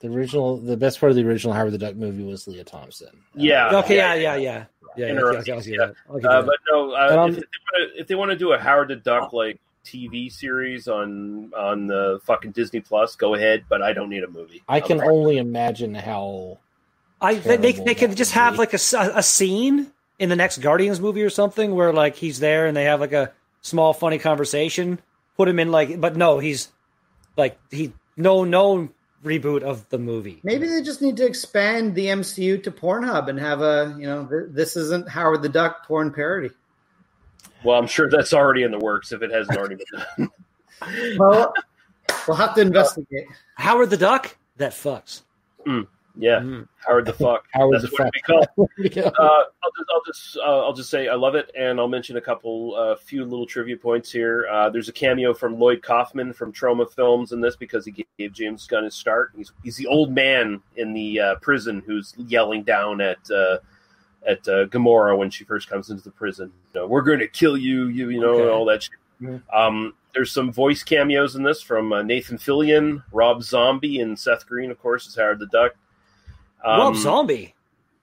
[0.00, 3.10] the original, the best part of the original Howard the Duck movie was Lea Thompson.
[3.34, 3.76] Yeah.
[3.78, 4.64] Okay, yeah, yeah, yeah, yeah.
[4.96, 5.86] yeah, Interesting, yeah, I'll give you yeah.
[5.86, 5.94] that.
[6.08, 7.42] I'll give you Uh, but no, uh, I'm- if, they
[7.72, 11.86] wanna, if they want to do a Howard the Duck like TV series on on
[11.86, 13.64] the fucking Disney Plus, go ahead.
[13.68, 14.62] But I don't need a movie.
[14.68, 16.58] I can only imagine how.
[17.20, 18.58] I they, they, terrible they could that just have be.
[18.58, 22.76] like a scene in the next Guardians movie or something where like he's there and
[22.76, 24.98] they have like a small funny conversation.
[25.36, 26.68] Put him in like, but no, he's
[27.36, 28.88] like he no no
[29.24, 30.40] reboot of the movie.
[30.44, 34.24] maybe they just need to expand the MCU to Pornhub and have a you know
[34.26, 36.50] th- this isn't Howard the Duck porn parody.
[37.64, 40.30] Well, I'm sure that's already in the works if it hasn't already been done.
[41.18, 41.54] Well,
[42.28, 43.24] we'll have to investigate.
[43.54, 45.22] Howard the Duck that fucks.
[45.66, 45.86] Mm.
[46.18, 46.66] Yeah, Mhm.
[46.86, 47.44] Howard the fuck.
[47.52, 48.46] Howard that's the what fuck.
[48.56, 48.70] called.
[49.18, 52.16] Uh, I'll just, I'll just, uh, I'll just say I love it, and I'll mention
[52.16, 54.46] a couple, uh, few little trivia points here.
[54.50, 58.32] Uh, there's a cameo from Lloyd Kaufman from Troma Films in this because he gave
[58.32, 59.32] James Gunn his start.
[59.36, 63.58] He's he's the old man in the uh, prison who's yelling down at uh,
[64.26, 66.50] at uh, Gamora when she first comes into the prison.
[66.74, 68.48] You know, We're going to kill you, you, you know, Okay.
[68.50, 68.82] all that.
[68.84, 69.40] Shit.
[69.52, 74.46] Um, there's some voice cameos in this from uh, Nathan Fillion, Rob Zombie, and Seth
[74.46, 75.72] Green, of course, is Howard the Duck.
[76.66, 77.54] Um, Rob Zombie.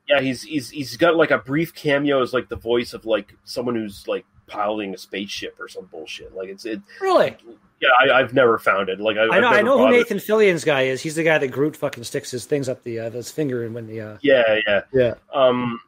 [0.07, 3.33] yeah, he's he's he's got like a brief cameo as like the voice of like
[3.43, 6.33] someone who's like piloting a spaceship or some bullshit.
[6.35, 6.81] Like it's it.
[7.01, 7.35] Really?
[7.81, 8.99] Yeah, I, I've never found it.
[8.99, 9.31] Like I, I know.
[9.33, 11.01] I've I never know who bothered- Nathan Fillion's guy is.
[11.01, 13.73] He's the guy that Groot fucking sticks his things up the uh, his finger and
[13.75, 14.81] when the uh, Yeah, yeah.
[14.93, 15.13] yeah.
[15.33, 15.79] Um,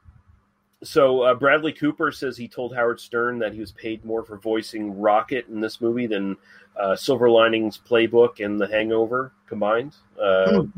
[0.83, 4.37] So uh, Bradley Cooper says he told Howard Stern that he was paid more for
[4.37, 6.35] voicing Rocket in this movie than
[6.77, 9.95] uh, Silver Linings Playbook and The Hangover combined.
[10.21, 10.63] Uh,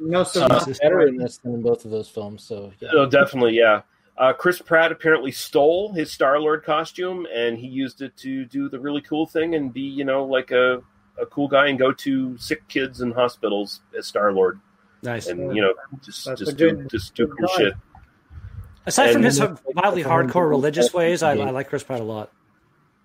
[0.00, 2.42] No, so Uh, better in this than in both of those films.
[2.42, 2.90] So yeah.
[2.92, 3.82] Oh, definitely, yeah.
[4.16, 8.68] Uh, Chris Pratt apparently stole his Star Lord costume and he used it to do
[8.68, 10.80] the really cool thing and be, you know, like a,
[11.20, 14.60] a cool guy and go to sick kids in hospitals as Star Lord
[15.02, 15.26] Nice.
[15.26, 17.74] and you know just That's just do just do cool shit.
[18.86, 19.40] Aside from his
[19.74, 22.30] mildly hardcore religious ways, I, I like Chris Pratt a lot.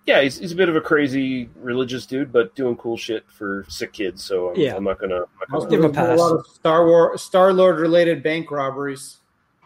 [0.09, 3.63] Yeah, he's, he's a bit of a crazy religious dude, but doing cool shit for
[3.69, 4.23] sick kids.
[4.23, 4.75] So I'm, Yeah.
[4.75, 5.17] I'm not gonna.
[5.17, 6.17] I'm not Also, Give him a there's pass.
[6.19, 9.17] lot of Star War, Star Lord related bank robberies.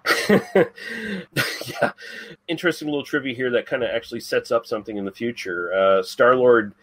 [0.30, 1.94] yeah,
[2.50, 5.74] interesting little trivia here that kind of actually sets up something in the future.
[5.74, 6.74] Uh, Star Lord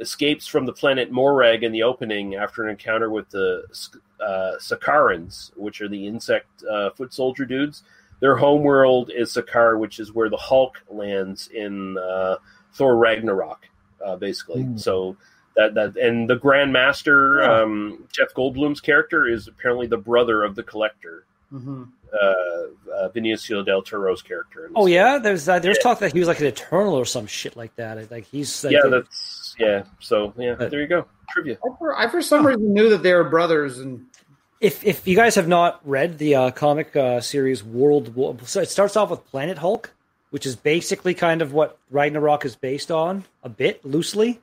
[0.00, 3.64] escapes from the planet Morag in the opening after an encounter with the
[4.18, 7.82] uh, Sakaarans, which are the insect uh, foot soldier dudes.
[8.20, 12.36] Their homeworld is Sakaar, which is where the Hulk lands in uh,
[12.74, 13.68] Thor Ragnarok,
[14.04, 14.62] uh, basically.
[14.62, 14.76] Hmm.
[14.76, 15.16] So
[15.56, 17.62] that that and the Grand Master Yeah.
[17.62, 22.26] um, Jeff Goldblum's character is apparently the brother of the Collector hmm uh,
[22.92, 24.68] uh, Benicio del Toro's character.
[24.74, 27.56] Oh yeah, there's uh, there's talk that he was like an Eternal or some shit
[27.56, 28.10] like that.
[28.10, 29.84] Like he's like, yeah, that's yeah.
[30.00, 31.06] So yeah, But- there you go.
[31.30, 31.58] Trivia.
[31.64, 34.06] I, for, I for some reason knew that they were brothers, and
[34.60, 38.60] if if you guys have not read the uh, comic uh, series World War, so
[38.60, 39.92] it starts off with Planet Hulk,
[40.30, 44.40] which is basically kind of what Ragnarok is based on a bit loosely.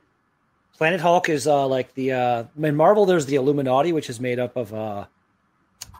[0.76, 3.04] Planet Hulk is uh, like the uh, in Marvel.
[3.04, 5.06] There's the Illuminati, which is made up of uh,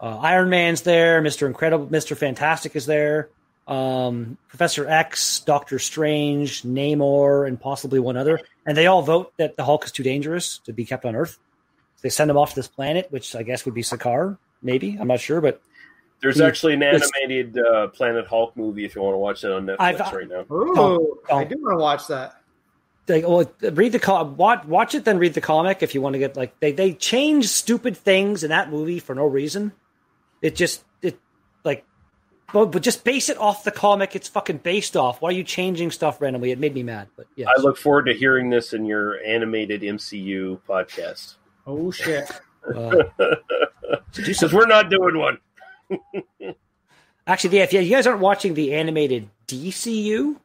[0.01, 3.29] uh, Iron Man's there, Mister Incredible, Mister Fantastic is there,
[3.67, 9.57] um, Professor X, Doctor Strange, Namor, and possibly one other, and they all vote that
[9.57, 11.39] the Hulk is too dangerous to be kept on Earth.
[12.01, 14.97] They send him off to this planet, which I guess would be Sakaar, maybe.
[15.01, 15.61] I'm not sure, but
[16.21, 19.67] There's actually an animated uh, Planet Hulk movie if you want to watch it on
[19.67, 20.41] Netflix I've- right now.
[20.55, 22.35] ooh, Oh, I do want to watch that.
[23.07, 26.15] they well, read the com- watch, watch it, then read the comic if you want
[26.15, 29.73] to get like they they change stupid things in that movie for no reason.
[30.43, 31.19] It just it
[31.65, 31.85] like,
[32.53, 35.23] but, but just base it off the comic it's fucking based off.
[35.23, 36.51] Why are you changing stuff randomly?
[36.51, 37.47] It made me mad, but yeah.
[37.57, 41.35] I look forward to hearing this in your animated MCU podcast
[41.67, 42.29] Oh shit!
[42.75, 43.05] Uh,
[44.17, 45.39] because we're not doing one.
[47.27, 50.37] actually, yeah, if you guys aren't watching the animated DCU,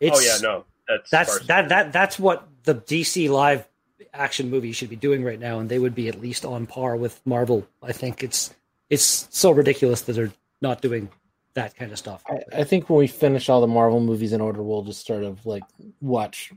[0.00, 1.46] it's oh yeah, no, that's that's farce.
[1.46, 3.66] that that that's what the DC live
[4.12, 6.96] action movie should be doing right now, and they would be at least on par
[6.96, 7.66] with Marvel.
[7.82, 8.54] I think it's
[8.90, 11.10] it's so ridiculous that they're not doing
[11.54, 12.22] that kind of stuff.
[12.28, 15.24] I, I think when we finish all the Marvel movies in order, we'll just sort
[15.24, 15.64] of like
[16.00, 16.52] watch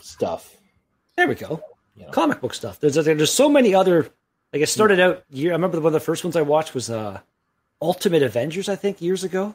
[0.00, 0.56] stuff.
[1.16, 1.62] There we go.
[1.96, 2.10] You know.
[2.10, 2.80] Comic book stuff.
[2.80, 4.08] There's there's so many other.
[4.52, 5.24] Like it started out.
[5.30, 7.20] Year, I remember one of the first ones I watched was uh,
[7.80, 8.68] Ultimate Avengers.
[8.68, 9.54] I think years ago.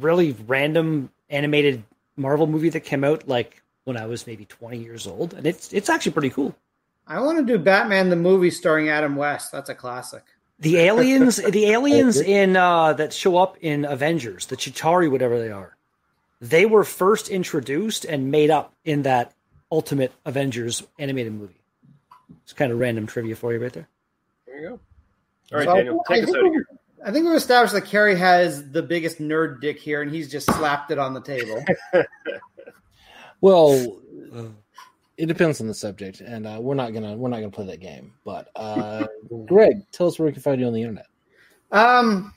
[0.00, 1.84] Really random animated
[2.16, 5.72] Marvel movie that came out like when I was maybe 20 years old, and it's
[5.72, 6.54] it's actually pretty cool.
[7.06, 9.50] I want to do Batman the movie starring Adam West.
[9.50, 10.22] That's a classic.
[10.60, 15.50] The aliens, the aliens in uh, that show up in Avengers, the Chitauri, whatever they
[15.50, 15.76] are,
[16.40, 19.32] they were first introduced and made up in that
[19.72, 21.60] Ultimate Avengers animated movie.
[22.44, 23.88] It's kind of random trivia for you right there.
[24.46, 24.80] There you go.
[25.52, 26.66] All right, So, Daniel, I us out of here.
[27.04, 30.46] I think we've established that Kerry has the biggest nerd dick here, and he's just
[30.46, 31.64] slapped it on the table.
[33.40, 34.00] Well,
[35.16, 37.80] it depends on the subject, and uh, we're not gonna we're not gonna play that
[37.80, 38.12] game.
[38.24, 39.06] But uh,
[39.46, 41.06] Greg, tell us where we can find you on the internet.
[41.72, 42.34] Um,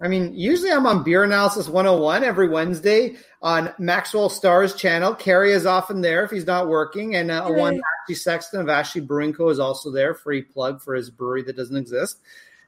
[0.00, 5.14] I mean, usually I'm on Beer Analysis 101 every Wednesday on Maxwell Stars channel.
[5.14, 9.02] Kerry is often there if he's not working, and uh, one Ashley Sexton of Ashley
[9.02, 9.50] Brewing Co.
[9.50, 10.14] is also there.
[10.14, 12.20] Free plug for his brewery that doesn't exist.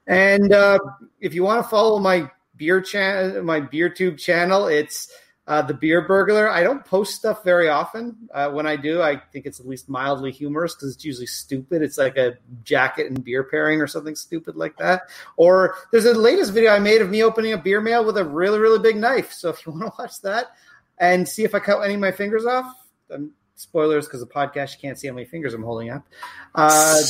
[0.07, 0.79] And uh,
[1.21, 5.13] if you want to follow my beer channel, my beer tube channel, it's
[5.47, 6.49] uh, the Beer Burglar.
[6.49, 8.17] I don't post stuff very often.
[8.33, 11.83] Uh, when I do, I think it's at least mildly humorous because it's usually stupid.
[11.83, 15.03] It's like a jacket and beer pairing or something stupid like that.
[15.37, 18.25] Or there's a latest video I made of me opening a beer mail with a
[18.25, 19.33] really, really big knife.
[19.33, 20.53] So if you want to watch that
[20.99, 22.73] and see if I cut any of my fingers off,
[23.09, 23.33] then
[23.63, 26.07] spoilers because the podcast you can't see how many fingers I'm holding up.
[26.55, 27.01] Uh,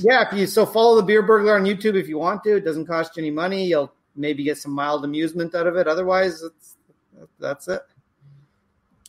[0.00, 2.56] yeah, if you so follow the Beer Burglar on YouTube if you want to.
[2.56, 3.66] It doesn't cost you any money.
[3.66, 5.86] You'll maybe get some mild amusement out of it.
[5.86, 6.76] Otherwise, it's,
[7.38, 7.82] that's it.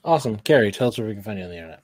[0.04, 1.84] Awesome, Carrie, tell us where we can find you on the internet.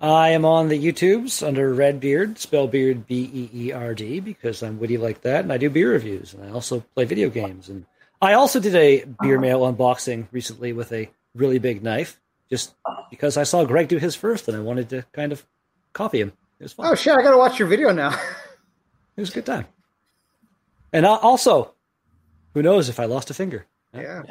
[0.00, 4.20] I am on the YouTubes under Red Beard, spell beard B E E R D,
[4.20, 7.30] because I'm witty like that, and I do beer reviews, and I also play video
[7.30, 7.68] games.
[7.68, 7.84] And
[8.22, 12.20] I also did a beer mail unboxing recently with a really big knife,
[12.50, 12.74] just
[13.10, 15.44] because I saw Greg do his first, and I wanted to kind of
[15.92, 16.32] copy him.
[16.58, 16.86] It was fun.
[16.86, 17.16] Oh shit!
[17.16, 18.18] I got to watch your video now.
[19.16, 19.66] It was a good time.
[20.92, 21.74] And uh, also,
[22.54, 23.66] Who knows if I lost a finger?
[23.92, 24.22] Yeah.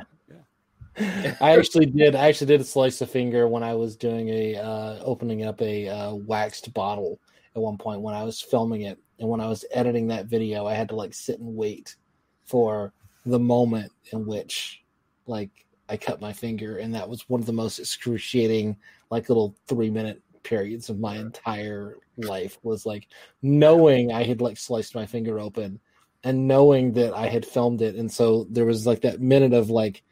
[1.41, 2.15] I actually did.
[2.15, 5.89] I actually did slice a finger when I was doing a uh, opening up a
[5.89, 7.20] uh, waxed bottle
[7.53, 10.65] at one point when I was filming it, and when I was editing that video,
[10.65, 11.97] I had to like sit and wait
[12.45, 12.93] for
[13.26, 14.84] the moment in which
[15.28, 15.51] like
[15.89, 18.77] I cut my finger, and that was one of the most excruciating
[19.09, 23.07] like little three minute periods of my entire life was like
[23.41, 25.79] knowing I had like sliced my finger open
[26.23, 29.69] and knowing that I had filmed it, and so there was like that minute of
[29.69, 30.03] like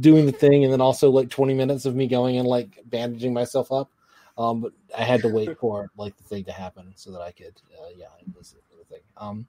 [0.00, 3.34] doing the thing and then also like 20 minutes of me going and like bandaging
[3.34, 3.90] myself up.
[4.38, 7.30] Um but i had to wait for like the thing to happen so that i
[7.30, 9.02] could uh, yeah it was the thing.
[9.18, 9.46] Um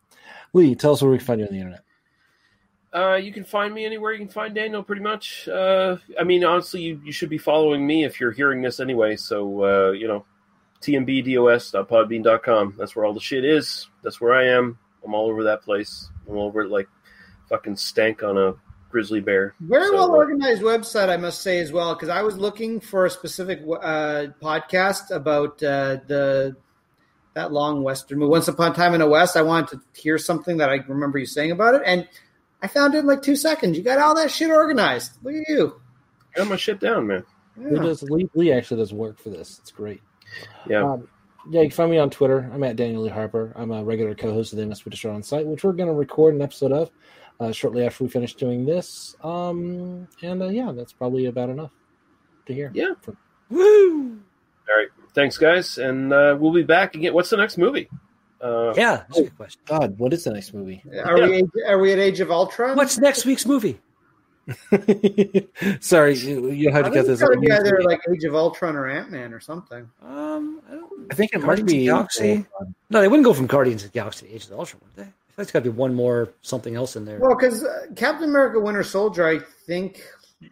[0.51, 1.85] lee tell us where we can find you on the internet
[2.93, 5.47] Uh, you can find me anywhere you can find Daniel, pretty much.
[5.47, 9.15] Uh, I mean, honestly, you, you should be following me if you're hearing this anyway.
[9.15, 10.25] So, uh, you know,
[10.81, 12.75] tmbdos.podbean.com.
[12.77, 13.87] That's where all the shit is.
[14.03, 14.77] That's where I am.
[15.03, 16.09] I'm all over that place.
[16.27, 16.87] I'm all over it like
[17.49, 18.53] fucking stank on a
[18.91, 19.55] grizzly bear.
[19.59, 22.79] Very So, well uh, organized website, I must say as well, because I was looking
[22.79, 26.55] for a specific uh, podcast about uh, the
[27.33, 29.35] that long western movie, Once Upon a Time in the West.
[29.35, 32.07] I wanted to hear something that I remember you saying about it, and
[32.63, 33.77] I found it in like two seconds.
[33.77, 35.11] You got all that shit organized.
[35.21, 35.79] Look at you.
[36.35, 37.23] Got my shit down, man.
[37.57, 37.83] Lee, Yeah.
[37.83, 40.01] does, Lee, Lee actually does work for this it's great
[40.67, 40.83] Yeah.
[40.93, 41.07] um,
[41.51, 44.15] yeah you can find me on twitter i'm at daniel lee harper i'm a regular
[44.15, 46.89] co-host of the ms Show on site which we're going to record an episode of
[47.39, 51.69] uh, shortly after we finish doing this um and uh, yeah that's probably about enough
[52.47, 52.93] to hear Yeah.
[53.51, 54.17] Woo!
[54.67, 54.87] All right.
[55.13, 55.77] Thanks, guys.
[55.77, 57.13] And uh, we'll be back again.
[57.13, 57.87] What's the next movie?
[58.43, 59.61] Uh, Yeah, that's a good question.
[59.65, 62.75] god what is the next movie Are we are we at Age of Ultron?
[62.75, 63.79] What's next week's movie?
[65.79, 67.21] Sorry, you, you have I to think get it's this.
[67.21, 69.89] gotta be either like Age of Ultron or Ant Man or something.
[70.01, 72.45] Um, I, don't, I think it might Guardians of be the Galaxy.
[72.89, 74.95] No, they wouldn't go from Guardians of the Galaxy to Age of the Ultron, would
[74.95, 75.03] they?
[75.03, 77.19] I think there's got to be one more something else in there.
[77.19, 80.03] Well, because uh, Captain America: Winter Soldier, I think,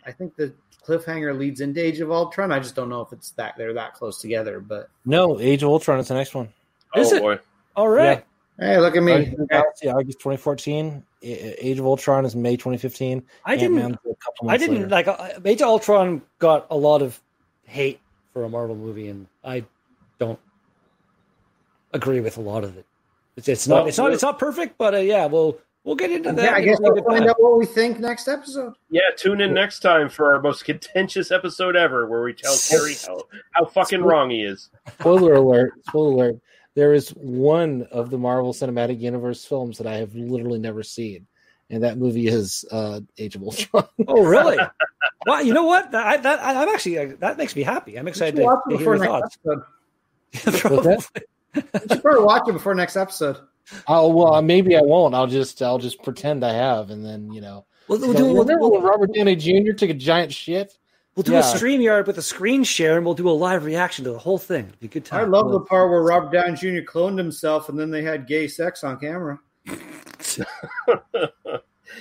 [0.05, 0.53] I think the
[0.87, 2.51] cliffhanger leads into Age of Ultron.
[2.53, 4.61] I just don't know if it's that they're that close together.
[4.61, 6.47] But No, Age of Ultron is the next one.
[6.95, 7.41] Is oh, it?
[7.75, 7.81] Boy.
[7.81, 8.25] All right.
[8.59, 9.11] hey, look at me.
[9.11, 11.03] Guardians of the Galaxy, August 2014.
[11.23, 13.23] Age of Ultron is May 2015.
[13.45, 13.77] I didn't.
[13.77, 14.89] Ant-Man's a couple I didn't later.
[14.89, 17.19] like uh, Age of Ultron got a lot of
[17.65, 17.99] hate
[18.33, 19.63] for a Marvel movie, and I
[20.19, 20.39] don't
[21.93, 22.85] agree with a lot of it.
[23.35, 23.75] It's, it's not.
[23.75, 24.13] Well, it's not.
[24.13, 26.43] It's not perfect, but uh, yeah, we'll we'll get into that.
[26.43, 27.29] Yeah, I guess we'll find time.
[27.29, 28.73] out what we think next episode.
[28.89, 32.95] Yeah, tune in next time for our most contentious episode ever, where we tell Terry
[33.07, 34.69] how, how fucking wrong he is.
[34.99, 35.73] Spoiler alert!
[35.87, 36.39] Spoiler alert!
[36.75, 41.27] There is one of the Marvel Cinematic Universe films that I have literally never seen,
[41.69, 43.85] and that movie is uh, Age of Ultron.
[44.07, 44.57] Oh, really?
[45.25, 45.91] well, you know what?
[45.91, 47.97] That, I, that I- I'm actually uh, that makes me happy.
[47.99, 49.67] I'm We excited should to, watch to it hear before your next thoughts.
[50.47, 50.71] episode.
[50.85, 51.91] What's that?
[51.91, 53.37] Should probably watch it before next episode.
[53.87, 55.13] Oh well, maybe I won't.
[55.13, 57.65] I'll just I'll just pretend I have, and then you know.
[57.87, 59.73] We'll, we'll You do know, remember we'll, when Robert Downey Jr.
[59.73, 60.77] took a giant shit?
[61.15, 61.39] We'll do Yeah.
[61.39, 64.19] a stream yard with a screen share, and we'll do a live reaction to the
[64.19, 64.65] whole thing.
[64.67, 65.31] It'll be a good I time.
[65.31, 66.81] love the part where Robert Downey Jr.
[66.89, 69.39] cloned himself and then they had gay sex on camera.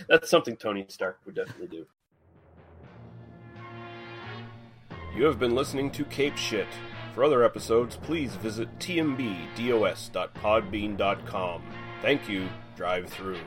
[0.08, 1.84] That's something Tony Stark would definitely do.
[5.16, 6.68] You have been listening to Cape Shit.
[7.14, 11.62] For other episodes, please visit tmbdos.podbean.com.
[12.00, 12.48] Thank you.
[12.76, 13.40] Drive through.